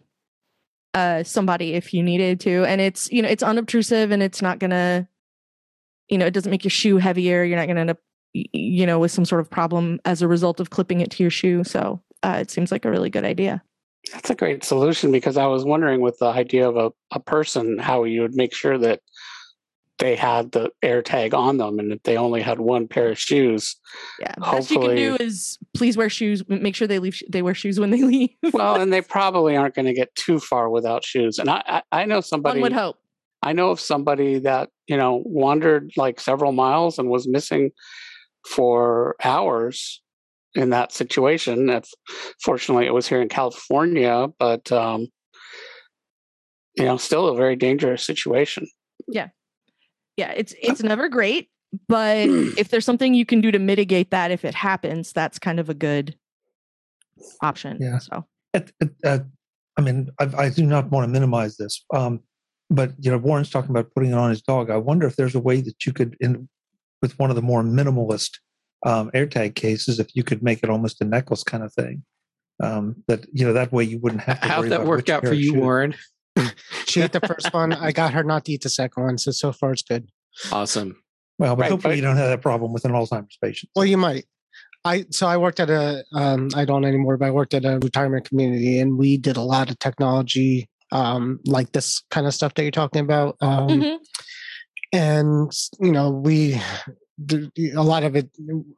uh 0.93 1.23
somebody 1.23 1.73
if 1.73 1.93
you 1.93 2.03
needed 2.03 2.39
to. 2.41 2.65
And 2.65 2.81
it's 2.81 3.11
you 3.11 3.21
know 3.21 3.29
it's 3.29 3.43
unobtrusive 3.43 4.11
and 4.11 4.23
it's 4.23 4.41
not 4.41 4.59
gonna 4.59 5.07
you 6.09 6.17
know 6.17 6.25
it 6.25 6.33
doesn't 6.33 6.51
make 6.51 6.63
your 6.63 6.71
shoe 6.71 6.97
heavier. 6.97 7.43
You're 7.43 7.57
not 7.57 7.67
gonna 7.67 7.81
end 7.81 7.89
up 7.91 7.99
you 8.33 8.85
know 8.85 8.99
with 8.99 9.11
some 9.11 9.25
sort 9.25 9.41
of 9.41 9.49
problem 9.49 9.99
as 10.05 10.21
a 10.21 10.27
result 10.27 10.59
of 10.59 10.69
clipping 10.69 11.01
it 11.01 11.11
to 11.11 11.23
your 11.23 11.31
shoe. 11.31 11.63
So 11.63 12.01
uh, 12.23 12.37
it 12.41 12.51
seems 12.51 12.71
like 12.71 12.85
a 12.85 12.91
really 12.91 13.09
good 13.09 13.25
idea. 13.25 13.63
That's 14.13 14.29
a 14.29 14.35
great 14.35 14.63
solution 14.63 15.11
because 15.11 15.35
i 15.37 15.45
was 15.45 15.65
wondering 15.65 15.99
with 16.01 16.17
the 16.19 16.27
idea 16.27 16.67
of 16.67 16.77
a, 16.77 16.91
a 17.11 17.19
person 17.19 17.77
how 17.77 18.05
you 18.05 18.21
would 18.21 18.33
make 18.33 18.53
sure 18.53 18.77
that 18.77 19.01
they 19.99 20.15
had 20.15 20.51
the 20.53 20.71
air 20.81 21.01
tag 21.01 21.33
on 21.33 21.57
them 21.57 21.77
and 21.77 21.91
if 21.91 22.01
they 22.03 22.17
only 22.17 22.41
had 22.41 22.59
one 22.59 22.87
pair 22.87 23.09
of 23.09 23.19
shoes 23.19 23.75
yeah 24.19 24.33
best 24.39 24.71
you 24.71 24.79
can 24.79 24.95
do 24.95 25.17
is 25.19 25.57
please 25.75 25.95
wear 25.95 26.09
shoes 26.09 26.41
make 26.47 26.75
sure 26.75 26.87
they 26.87 26.99
leave 26.99 27.21
they 27.29 27.41
wear 27.41 27.53
shoes 27.53 27.79
when 27.79 27.91
they 27.91 28.01
leave. 28.03 28.29
Well 28.51 28.81
and 28.81 28.91
they 28.91 29.01
probably 29.01 29.55
aren't 29.55 29.75
going 29.75 29.85
to 29.85 29.93
get 29.93 30.13
too 30.15 30.39
far 30.39 30.69
without 30.69 31.05
shoes 31.05 31.37
and 31.37 31.49
I, 31.49 31.61
I 31.67 31.81
i 31.91 32.05
know 32.05 32.21
somebody 32.21 32.59
one 32.59 32.71
would 32.71 32.73
hope. 32.73 32.97
I 33.41 33.53
know 33.53 33.69
of 33.69 33.79
somebody 33.79 34.39
that 34.39 34.69
you 34.87 34.97
know 34.97 35.21
wandered 35.25 35.91
like 35.95 36.19
several 36.19 36.51
miles 36.51 36.97
and 36.97 37.09
was 37.09 37.27
missing 37.27 37.71
for 38.47 39.15
hours 39.23 40.01
in 40.55 40.71
that 40.71 40.91
situation. 40.91 41.69
If 41.69 41.85
fortunately 42.41 42.87
it 42.87 42.93
was 42.93 43.07
here 43.07 43.21
in 43.21 43.29
california 43.29 44.27
but 44.39 44.71
um 44.71 45.07
you 46.75 46.85
know 46.85 46.97
still 46.97 47.27
a 47.27 47.35
very 47.35 47.57
dangerous 47.57 48.05
situation. 48.05 48.65
Yeah 49.07 49.29
yeah, 50.19 50.33
it's 50.35 50.53
it's 50.61 50.83
never 50.83 51.07
great, 51.07 51.49
but 51.87 52.17
if 52.57 52.67
there's 52.69 52.85
something 52.85 53.13
you 53.13 53.25
can 53.25 53.39
do 53.39 53.51
to 53.51 53.59
mitigate 53.59 54.11
that 54.11 54.31
if 54.31 54.43
it 54.43 54.53
happens, 54.53 55.13
that's 55.13 55.39
kind 55.39 55.59
of 55.59 55.69
a 55.69 55.73
good 55.73 56.15
option. 57.41 57.77
Yeah. 57.79 57.99
So, 57.99 58.25
uh, 59.05 59.19
I 59.77 59.81
mean, 59.81 60.09
I, 60.19 60.29
I, 60.37 60.49
do 60.49 60.65
not 60.65 60.91
want 60.91 61.05
to 61.05 61.07
minimize 61.07 61.55
this, 61.55 61.85
um, 61.93 62.19
but 62.69 62.91
you 62.99 63.09
know, 63.09 63.17
Warren's 63.17 63.49
talking 63.49 63.71
about 63.71 63.93
putting 63.93 64.11
it 64.11 64.17
on 64.17 64.29
his 64.29 64.41
dog. 64.41 64.69
I 64.69 64.77
wonder 64.77 65.07
if 65.07 65.15
there's 65.15 65.35
a 65.35 65.39
way 65.39 65.61
that 65.61 65.85
you 65.85 65.93
could, 65.93 66.17
in 66.19 66.49
with 67.01 67.17
one 67.17 67.29
of 67.29 67.37
the 67.37 67.41
more 67.41 67.63
minimalist 67.63 68.39
um, 68.85 69.09
AirTag 69.11 69.55
cases, 69.55 69.99
if 69.99 70.13
you 70.15 70.23
could 70.23 70.43
make 70.43 70.63
it 70.63 70.69
almost 70.69 70.99
a 70.99 71.05
necklace 71.05 71.43
kind 71.43 71.63
of 71.63 71.73
thing. 71.73 72.03
Um, 72.61 73.03
that 73.07 73.25
you 73.31 73.45
know, 73.45 73.53
that 73.53 73.71
way 73.71 73.85
you 73.85 73.99
wouldn't 73.99 74.21
have 74.23 74.41
to. 74.41 74.47
How'd 74.47 74.69
that 74.69 74.85
work 74.85 75.07
out 75.07 75.25
for 75.25 75.33
you, 75.33 75.53
Warren? 75.53 75.95
she 76.85 77.01
ate 77.01 77.11
the 77.11 77.21
first 77.21 77.53
one. 77.53 77.73
I 77.73 77.91
got 77.91 78.13
her 78.13 78.23
not 78.23 78.45
to 78.45 78.51
eat 78.51 78.61
the 78.61 78.69
second 78.69 79.03
one. 79.03 79.17
So 79.17 79.31
so 79.31 79.51
far 79.51 79.71
it's 79.73 79.83
good. 79.83 80.09
Awesome. 80.51 81.01
Well, 81.37 81.55
but 81.55 81.63
right, 81.63 81.71
hopefully 81.71 81.93
but, 81.93 81.95
you 81.97 82.01
don't 82.01 82.17
have 82.17 82.29
that 82.29 82.41
problem 82.41 82.73
with 82.73 82.85
an 82.85 82.91
Alzheimer's 82.91 83.37
patient. 83.41 83.71
Well, 83.75 83.85
you 83.85 83.97
might. 83.97 84.25
I 84.85 85.05
so 85.09 85.27
I 85.27 85.37
worked 85.37 85.59
at 85.59 85.69
a 85.69 86.03
um, 86.13 86.49
I 86.55 86.65
don't 86.65 86.85
anymore, 86.85 87.17
but 87.17 87.27
I 87.27 87.31
worked 87.31 87.53
at 87.53 87.65
a 87.65 87.79
retirement 87.79 88.27
community, 88.27 88.79
and 88.79 88.97
we 88.97 89.17
did 89.17 89.37
a 89.37 89.41
lot 89.41 89.69
of 89.69 89.79
technology 89.79 90.69
um, 90.91 91.39
like 91.45 91.71
this 91.71 92.03
kind 92.11 92.27
of 92.27 92.33
stuff 92.33 92.53
that 92.55 92.63
you're 92.63 92.71
talking 92.71 93.01
about. 93.01 93.35
Um, 93.41 93.67
mm-hmm. 93.67 93.95
And 94.91 95.51
you 95.79 95.91
know, 95.91 96.09
we 96.09 96.61
a 97.75 97.83
lot 97.83 98.03
of 98.03 98.15
it 98.15 98.29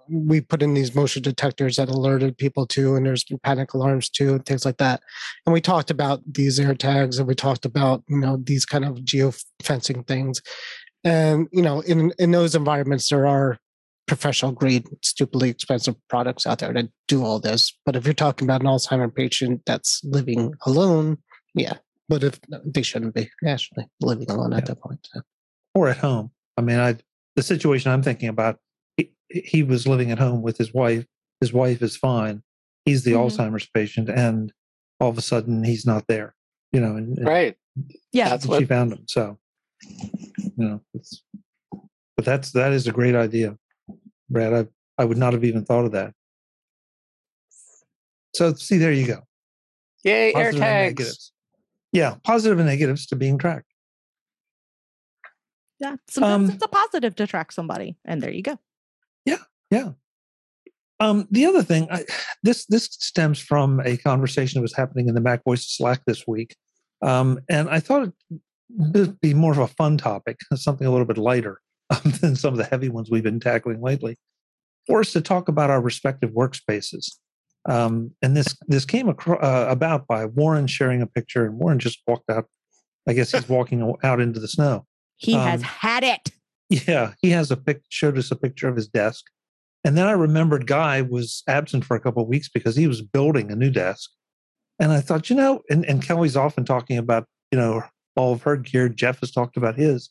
we 0.10 0.42
put 0.42 0.62
in 0.62 0.74
these 0.74 0.96
motion 0.96 1.22
detectors 1.22 1.76
that 1.76 1.90
alerted 1.90 2.38
people 2.38 2.66
to 2.66 2.96
and 2.96 3.06
there's 3.06 3.24
panic 3.44 3.74
alarms 3.74 4.10
too 4.10 4.34
and 4.34 4.46
things 4.46 4.66
like 4.66 4.78
that 4.78 5.02
and 5.46 5.54
we 5.54 5.62
talked 5.62 5.92
about 5.92 6.22
these 6.26 6.60
air 6.60 6.74
tags 6.74 7.20
and 7.20 7.28
we 7.28 7.36
talked 7.36 7.66
about 7.66 8.04
you 8.08 8.18
know 8.18 8.38
these 8.44 8.66
kind 8.66 8.86
of 8.86 9.04
geo 9.04 9.32
fencing 9.62 10.04
things 10.04 10.42
and 11.04 11.48
you 11.52 11.62
know 11.62 11.82
in 11.82 12.12
in 12.18 12.32
those 12.32 12.56
environments 12.56 13.10
there 13.10 13.28
are 13.28 13.58
professional 14.08 14.52
grade 14.52 14.88
stupidly 15.02 15.50
expensive 15.50 15.96
products 16.10 16.48
out 16.48 16.60
there 16.60 16.74
that 16.74 16.90
do 17.08 17.24
all 17.24 17.40
this 17.40 17.78
but 17.86 17.96
if 17.96 18.06
you're 18.06 18.14
talking 18.14 18.48
about 18.48 18.62
an 18.62 18.68
alzheimer 18.68 19.14
patient 19.14 19.62
that's 19.66 20.02
living 20.04 20.54
alone 20.66 21.18
yeah 21.54 21.74
but 22.12 22.24
if 22.24 22.40
they 22.66 22.82
shouldn't 22.82 23.16
be 23.16 23.30
actually 23.46 23.86
living 24.02 24.30
alone 24.30 24.52
yeah. 24.52 24.58
at 24.58 24.66
that 24.66 24.82
point 24.82 25.08
so. 25.14 25.22
or 25.74 25.88
at 25.88 25.98
home. 25.98 26.30
I 26.58 26.62
mean, 26.62 26.78
I 26.78 26.98
the 27.36 27.44
situation 27.44 27.92
I'm 27.92 28.04
thinking 28.04 28.30
about, 28.30 28.58
he, 28.98 29.12
he 29.30 29.64
was 29.64 29.88
living 29.88 30.12
at 30.12 30.20
home 30.20 30.42
with 30.42 30.58
his 30.58 30.74
wife. 30.74 31.06
His 31.40 31.54
wife 31.54 31.82
is 31.82 31.98
fine. 31.98 32.44
He's 32.86 33.04
the 33.04 33.14
mm-hmm. 33.14 33.42
Alzheimer's 33.42 33.68
patient, 33.74 34.10
and 34.10 34.54
all 35.00 35.10
of 35.10 35.18
a 35.18 35.22
sudden 35.22 35.64
he's 35.64 35.86
not 35.86 36.08
there. 36.08 36.36
You 36.72 36.80
know, 36.82 36.96
and, 36.96 37.18
right? 37.26 37.56
Yeah, 38.12 38.30
that's 38.30 38.46
what 38.46 38.60
she 38.60 38.66
found 38.66 38.94
him. 38.94 39.06
So, 39.08 39.38
you 39.82 40.52
know, 40.58 40.82
it's, 40.94 41.24
but 42.16 42.26
that's 42.26 42.52
that 42.52 42.74
is 42.74 42.88
a 42.88 42.92
great 42.92 43.16
idea, 43.16 43.58
Brad. 44.30 44.54
I 44.54 44.68
I 45.02 45.06
would 45.06 45.18
not 45.18 45.34
have 45.34 45.44
even 45.44 45.66
thought 45.66 45.86
of 45.86 45.92
that. 45.94 46.14
So 48.36 48.54
see, 48.54 48.78
there 48.78 48.92
you 48.92 49.08
go. 49.08 49.22
Yay, 50.04 50.32
positive 50.34 50.62
AirTags. 50.62 51.32
Yeah, 51.92 52.16
positive 52.24 52.60
and 52.60 52.68
negatives 52.68 53.06
to 53.08 53.16
being 53.16 53.38
tracked. 53.38 53.71
Yeah, 55.82 55.96
sometimes 56.08 56.50
um, 56.50 56.56
it's 56.56 56.64
a 56.64 56.68
positive 56.68 57.16
to 57.16 57.26
track 57.26 57.52
somebody, 57.52 57.98
and 58.06 58.22
there 58.22 58.30
you 58.30 58.44
go. 58.44 58.60
Yeah, 59.26 59.40
yeah. 59.72 59.94
Um, 61.00 61.28
the 61.32 61.48
other 61.48 61.64
thing, 61.64 61.88
I, 61.90 62.06
this 62.44 62.68
this 62.68 62.86
stems 62.86 63.40
from 63.40 63.82
a 63.84 63.98
conversation 63.98 64.60
that 64.60 64.62
was 64.62 64.76
happening 64.76 65.08
in 65.10 65.16
the 65.16 65.22
Mac 65.22 65.44
Voice 65.44 65.66
Slack 65.66 66.02
this 66.06 66.28
week, 66.28 66.56
um, 67.02 67.40
and 67.50 67.68
I 67.68 67.80
thought 67.80 68.14
it'd 68.94 69.20
be 69.22 69.34
more 69.34 69.52
of 69.52 69.58
a 69.58 69.68
fun 69.68 69.98
topic, 69.98 70.38
something 70.54 70.86
a 70.86 70.92
little 70.92 71.08
bit 71.08 71.18
lighter 71.18 71.60
um, 71.90 72.12
than 72.22 72.36
some 72.36 72.54
of 72.54 72.60
the 72.60 72.66
heavy 72.66 72.90
ones 72.90 73.10
we've 73.10 73.24
been 73.24 73.40
tackling 73.40 73.82
lately, 73.82 74.18
for 74.86 75.00
us 75.00 75.12
to 75.14 75.22
talk 75.22 75.48
about 75.50 75.72
our 75.72 75.82
respective 75.82 76.30
workspaces. 76.30 77.16
Um, 77.68 78.12
and 78.22 78.38
this 78.38 78.56
this 78.68 78.86
came 78.86 79.10
acro- 79.10 79.40
uh, 79.40 79.66
about 79.68 80.06
by 80.06 80.26
Warren 80.26 80.68
sharing 80.68 81.02
a 81.02 81.08
picture, 81.08 81.44
and 81.44 81.58
Warren 81.58 81.80
just 81.80 82.04
walked 82.06 82.30
out. 82.30 82.46
I 83.08 83.14
guess 83.14 83.32
he's 83.32 83.50
walking 83.50 83.96
out 84.04 84.20
into 84.20 84.40
the 84.40 84.48
snow. 84.48 84.86
He 85.22 85.36
um, 85.36 85.42
has 85.42 85.62
had 85.62 86.04
it. 86.04 86.30
Yeah, 86.88 87.14
he 87.22 87.32
has 87.32 87.52
a 87.52 87.58
pic. 87.58 87.82
Showed 87.90 88.18
us 88.18 88.32
a 88.32 88.36
picture 88.36 88.70
of 88.70 88.78
his 88.78 88.88
desk, 88.88 89.26
and 89.84 89.98
then 89.98 90.08
I 90.08 90.14
remembered 90.14 90.68
Guy 90.68 91.02
was 91.02 91.44
absent 91.46 91.84
for 91.84 91.96
a 91.96 92.00
couple 92.00 92.24
of 92.24 92.30
weeks 92.30 92.48
because 92.48 92.78
he 92.78 92.88
was 92.88 93.02
building 93.02 93.52
a 93.52 93.58
new 93.58 93.70
desk. 93.70 94.10
And 94.80 94.94
I 94.94 95.02
thought, 95.02 95.30
you 95.30 95.36
know, 95.36 95.62
and, 95.70 95.86
and 95.86 96.02
Kelly's 96.02 96.38
often 96.38 96.64
talking 96.64 96.98
about, 96.98 97.26
you 97.52 97.60
know, 97.60 97.84
all 98.16 98.32
of 98.32 98.44
her 98.44 98.56
gear. 98.56 98.88
Jeff 98.88 99.20
has 99.20 99.32
talked 99.32 99.58
about 99.58 99.76
his. 99.76 100.10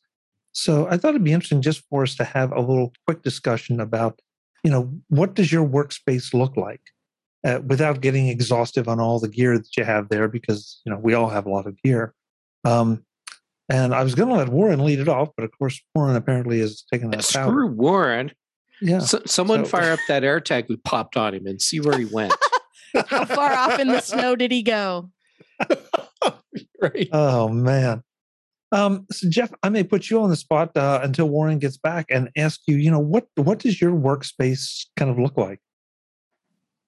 So 0.52 0.86
I 0.86 0.98
thought 0.98 1.10
it'd 1.10 1.24
be 1.24 1.32
interesting 1.32 1.62
just 1.62 1.82
for 1.88 2.02
us 2.02 2.14
to 2.16 2.24
have 2.24 2.52
a 2.52 2.60
little 2.60 2.92
quick 3.06 3.22
discussion 3.22 3.80
about, 3.80 4.20
you 4.62 4.70
know, 4.70 4.92
what 5.08 5.34
does 5.34 5.50
your 5.50 5.66
workspace 5.66 6.34
look 6.34 6.58
like? 6.58 6.82
uh, 7.44 7.60
without 7.66 8.00
getting 8.00 8.28
exhaustive 8.28 8.88
on 8.88 9.00
all 9.00 9.18
the 9.18 9.28
gear 9.28 9.56
that 9.56 9.76
you 9.76 9.84
have 9.84 10.08
there, 10.08 10.28
because 10.28 10.80
you 10.84 10.92
know 10.92 10.98
we 10.98 11.14
all 11.14 11.28
have 11.28 11.46
a 11.46 11.50
lot 11.50 11.66
of 11.66 11.80
gear. 11.82 12.14
Um, 12.64 13.04
and 13.70 13.94
I 13.94 14.02
was 14.02 14.14
going 14.14 14.28
to 14.28 14.34
let 14.34 14.48
Warren 14.48 14.84
lead 14.84 14.98
it 14.98 15.08
off, 15.08 15.28
but 15.36 15.44
of 15.44 15.56
course 15.56 15.80
Warren 15.94 16.16
apparently 16.16 16.60
is 16.60 16.84
taking 16.92 17.10
that. 17.10 17.24
Screw 17.24 17.42
power. 17.42 17.66
Warren. 17.66 18.32
Yeah. 18.82 18.98
So, 18.98 19.22
someone 19.26 19.64
so. 19.64 19.70
fire 19.70 19.92
up 19.94 20.00
that 20.08 20.24
air 20.24 20.40
tag 20.40 20.66
we 20.68 20.76
popped 20.76 21.16
on 21.16 21.34
him 21.34 21.46
and 21.46 21.62
see 21.62 21.80
where 21.80 21.98
he 21.98 22.04
went. 22.04 22.34
How 23.06 23.24
far 23.24 23.52
off 23.52 23.78
in 23.78 23.86
the 23.86 24.00
snow 24.00 24.34
did 24.34 24.50
he 24.50 24.62
go? 24.62 25.10
right. 26.82 27.08
Oh 27.12 27.48
man. 27.48 28.02
Um, 28.72 29.06
so 29.12 29.28
Jeff, 29.28 29.52
I 29.62 29.68
may 29.68 29.84
put 29.84 30.10
you 30.10 30.20
on 30.20 30.30
the 30.30 30.36
spot 30.36 30.76
uh, 30.76 31.00
until 31.02 31.28
Warren 31.28 31.60
gets 31.60 31.76
back 31.76 32.06
and 32.10 32.30
ask 32.36 32.60
you. 32.66 32.76
You 32.76 32.90
know 32.90 32.98
what? 32.98 33.26
What 33.36 33.60
does 33.60 33.80
your 33.80 33.92
workspace 33.92 34.86
kind 34.96 35.08
of 35.08 35.20
look 35.20 35.36
like? 35.36 35.60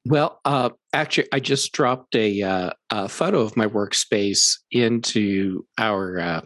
Well, 0.05 0.41
uh, 0.45 0.71
actually, 0.93 1.29
I 1.33 1.41
just 1.41 1.73
dropped 1.73 2.17
a, 2.17 2.43
uh, 2.43 2.71
a, 2.91 3.09
photo 3.09 3.41
of 3.41 3.57
my 3.57 3.67
workspace 3.67 4.57
into 4.73 5.65
our 5.79 6.19
uh, 6.19 6.41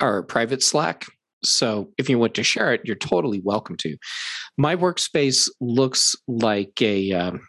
our 0.00 0.22
private 0.22 0.62
Slack. 0.62 1.06
So 1.44 1.90
if 1.98 2.08
you 2.08 2.18
want 2.18 2.34
to 2.34 2.44
share 2.44 2.72
it, 2.72 2.82
you're 2.84 2.94
totally 2.94 3.40
welcome 3.44 3.76
to. 3.78 3.96
My 4.56 4.76
workspace 4.76 5.48
looks 5.60 6.14
like 6.28 6.80
a, 6.80 7.12
um, 7.12 7.40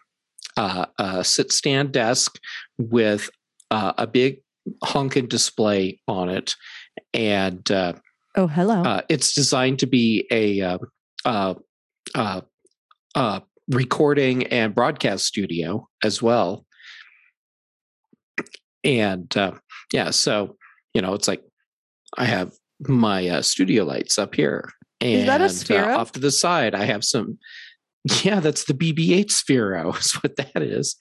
a 0.56 1.22
sit 1.22 1.52
stand 1.52 1.92
desk 1.92 2.36
with 2.76 3.30
uh, 3.70 3.92
a 3.96 4.06
big 4.08 4.38
honking 4.82 5.28
display 5.28 6.00
on 6.08 6.28
it, 6.28 6.56
and 7.12 7.70
uh, 7.70 7.92
oh, 8.36 8.48
hello. 8.48 8.82
Uh, 8.82 9.02
it's 9.08 9.34
designed 9.34 9.78
to 9.80 9.86
be 9.86 10.26
a 10.32 10.60
uh, 11.24 11.58
recording 13.68 14.46
and 14.48 14.74
broadcast 14.74 15.24
studio 15.24 15.88
as 16.02 16.22
well. 16.22 16.66
And 18.82 19.34
uh, 19.36 19.52
yeah, 19.92 20.10
so 20.10 20.56
you 20.92 21.02
know, 21.02 21.14
it's 21.14 21.28
like 21.28 21.42
I 22.16 22.24
have 22.24 22.52
my 22.80 23.28
uh, 23.28 23.42
studio 23.42 23.84
lights 23.84 24.18
up 24.18 24.34
here, 24.34 24.70
and 25.00 25.20
Is 25.20 25.26
that 25.26 25.40
a 25.40 25.44
Sphero? 25.44 25.94
Uh, 25.94 25.98
off 25.98 26.12
to 26.12 26.20
the 26.20 26.30
side, 26.30 26.74
I 26.74 26.84
have 26.84 27.04
some. 27.04 27.38
Yeah, 28.22 28.40
that's 28.40 28.64
the 28.64 28.74
BB-8 28.74 29.30
Sphero. 29.30 29.96
Is 29.98 30.12
what 30.22 30.36
that 30.36 30.62
is. 30.62 30.96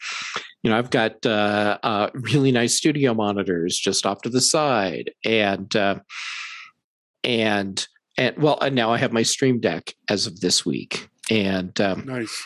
You 0.63 0.71
know, 0.71 0.78
I've 0.78 0.89
got 0.89 1.26
uh, 1.26 1.78
uh, 1.84 2.10
really 2.13 2.54
nice 2.54 2.78
studio 2.78 3.13
monitors 3.13 3.78
just 3.78 4.06
off 4.06 4.21
to 4.21 4.30
the 4.30 4.39
side, 4.39 5.12
and 5.26 5.76
uh, 5.76 5.99
and 7.26 7.86
and 8.17 8.38
well, 8.38 8.58
and 8.62 8.73
now 8.73 8.91
I 8.91 8.97
have 8.97 9.12
my 9.12 9.23
Stream 9.23 9.60
Deck 9.60 9.93
as 10.10 10.28
of 10.28 10.39
this 10.39 10.65
week, 10.65 11.10
and 11.30 11.80
um, 11.82 12.06
nice. 12.06 12.43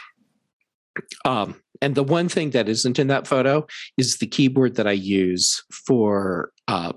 Um, 1.25 1.55
and 1.81 1.95
the 1.95 2.03
one 2.03 2.29
thing 2.29 2.51
that 2.51 2.69
isn't 2.69 2.99
in 2.99 3.07
that 3.07 3.27
photo 3.27 3.65
is 3.97 4.17
the 4.17 4.27
keyboard 4.27 4.75
that 4.75 4.87
I 4.87 4.93
use 4.93 5.63
for, 5.71 6.51
uh, 6.67 6.93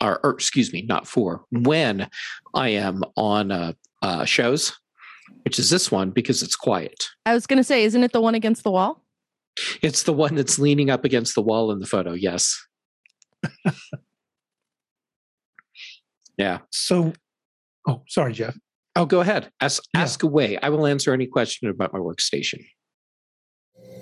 or, 0.00 0.20
or 0.24 0.30
excuse 0.30 0.72
me, 0.72 0.82
not 0.82 1.06
for 1.06 1.44
when 1.50 2.08
I 2.54 2.68
am 2.70 3.02
on 3.16 3.50
uh, 3.50 3.72
uh, 4.02 4.24
shows, 4.24 4.78
which 5.44 5.58
is 5.58 5.70
this 5.70 5.90
one 5.90 6.10
because 6.10 6.42
it's 6.42 6.56
quiet. 6.56 7.04
I 7.26 7.34
was 7.34 7.46
going 7.46 7.58
to 7.58 7.64
say, 7.64 7.84
isn't 7.84 8.02
it 8.02 8.12
the 8.12 8.20
one 8.20 8.34
against 8.34 8.62
the 8.64 8.70
wall? 8.70 9.02
It's 9.82 10.04
the 10.04 10.12
one 10.12 10.34
that's 10.34 10.58
leaning 10.58 10.90
up 10.90 11.04
against 11.04 11.34
the 11.34 11.42
wall 11.42 11.70
in 11.72 11.78
the 11.78 11.86
photo. 11.86 12.12
Yes. 12.12 12.64
yeah. 16.38 16.58
So, 16.70 17.12
oh, 17.86 18.02
sorry, 18.08 18.32
Jeff. 18.32 18.56
Oh, 18.96 19.06
go 19.06 19.20
ahead. 19.20 19.50
Ask, 19.60 19.82
yeah. 19.94 20.02
ask 20.02 20.22
away. 20.22 20.58
I 20.58 20.68
will 20.68 20.86
answer 20.86 21.12
any 21.12 21.26
question 21.26 21.68
about 21.68 21.92
my 21.92 21.98
workstation. 21.98 22.64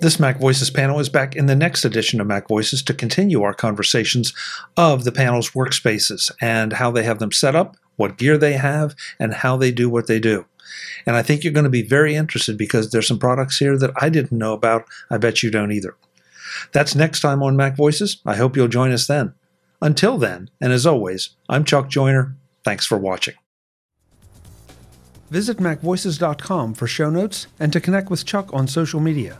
This 0.01 0.19
Mac 0.19 0.39
Voices 0.39 0.71
panel 0.71 0.99
is 0.99 1.09
back 1.09 1.35
in 1.35 1.45
the 1.45 1.55
next 1.55 1.85
edition 1.85 2.19
of 2.19 2.25
Mac 2.25 2.47
Voices 2.47 2.81
to 2.81 2.93
continue 2.95 3.43
our 3.43 3.53
conversations 3.53 4.33
of 4.75 5.03
the 5.03 5.11
panel's 5.11 5.51
workspaces 5.51 6.31
and 6.41 6.73
how 6.73 6.89
they 6.89 7.03
have 7.03 7.19
them 7.19 7.31
set 7.31 7.55
up, 7.55 7.77
what 7.97 8.17
gear 8.17 8.35
they 8.35 8.53
have, 8.53 8.95
and 9.19 9.31
how 9.31 9.57
they 9.57 9.71
do 9.71 9.91
what 9.91 10.07
they 10.07 10.19
do. 10.19 10.47
And 11.05 11.15
I 11.15 11.21
think 11.21 11.43
you're 11.43 11.53
going 11.53 11.65
to 11.65 11.69
be 11.69 11.83
very 11.83 12.15
interested 12.15 12.57
because 12.57 12.89
there's 12.89 13.07
some 13.07 13.19
products 13.19 13.59
here 13.59 13.77
that 13.77 13.91
I 14.01 14.09
didn't 14.09 14.35
know 14.35 14.53
about. 14.53 14.85
I 15.11 15.19
bet 15.19 15.43
you 15.43 15.51
don't 15.51 15.71
either. 15.71 15.95
That's 16.71 16.95
next 16.95 17.19
time 17.19 17.43
on 17.43 17.55
Mac 17.55 17.77
Voices. 17.77 18.23
I 18.25 18.37
hope 18.37 18.57
you'll 18.57 18.69
join 18.69 18.91
us 18.91 19.05
then. 19.05 19.35
Until 19.83 20.17
then, 20.17 20.49
and 20.59 20.73
as 20.73 20.87
always, 20.87 21.35
I'm 21.47 21.63
Chuck 21.63 21.89
Joiner. 21.89 22.35
Thanks 22.63 22.87
for 22.87 22.97
watching. 22.97 23.35
Visit 25.29 25.57
MacVoices.com 25.57 26.73
for 26.73 26.87
show 26.87 27.11
notes 27.11 27.45
and 27.59 27.71
to 27.71 27.79
connect 27.79 28.09
with 28.09 28.25
Chuck 28.25 28.51
on 28.51 28.67
social 28.67 28.99
media 28.99 29.39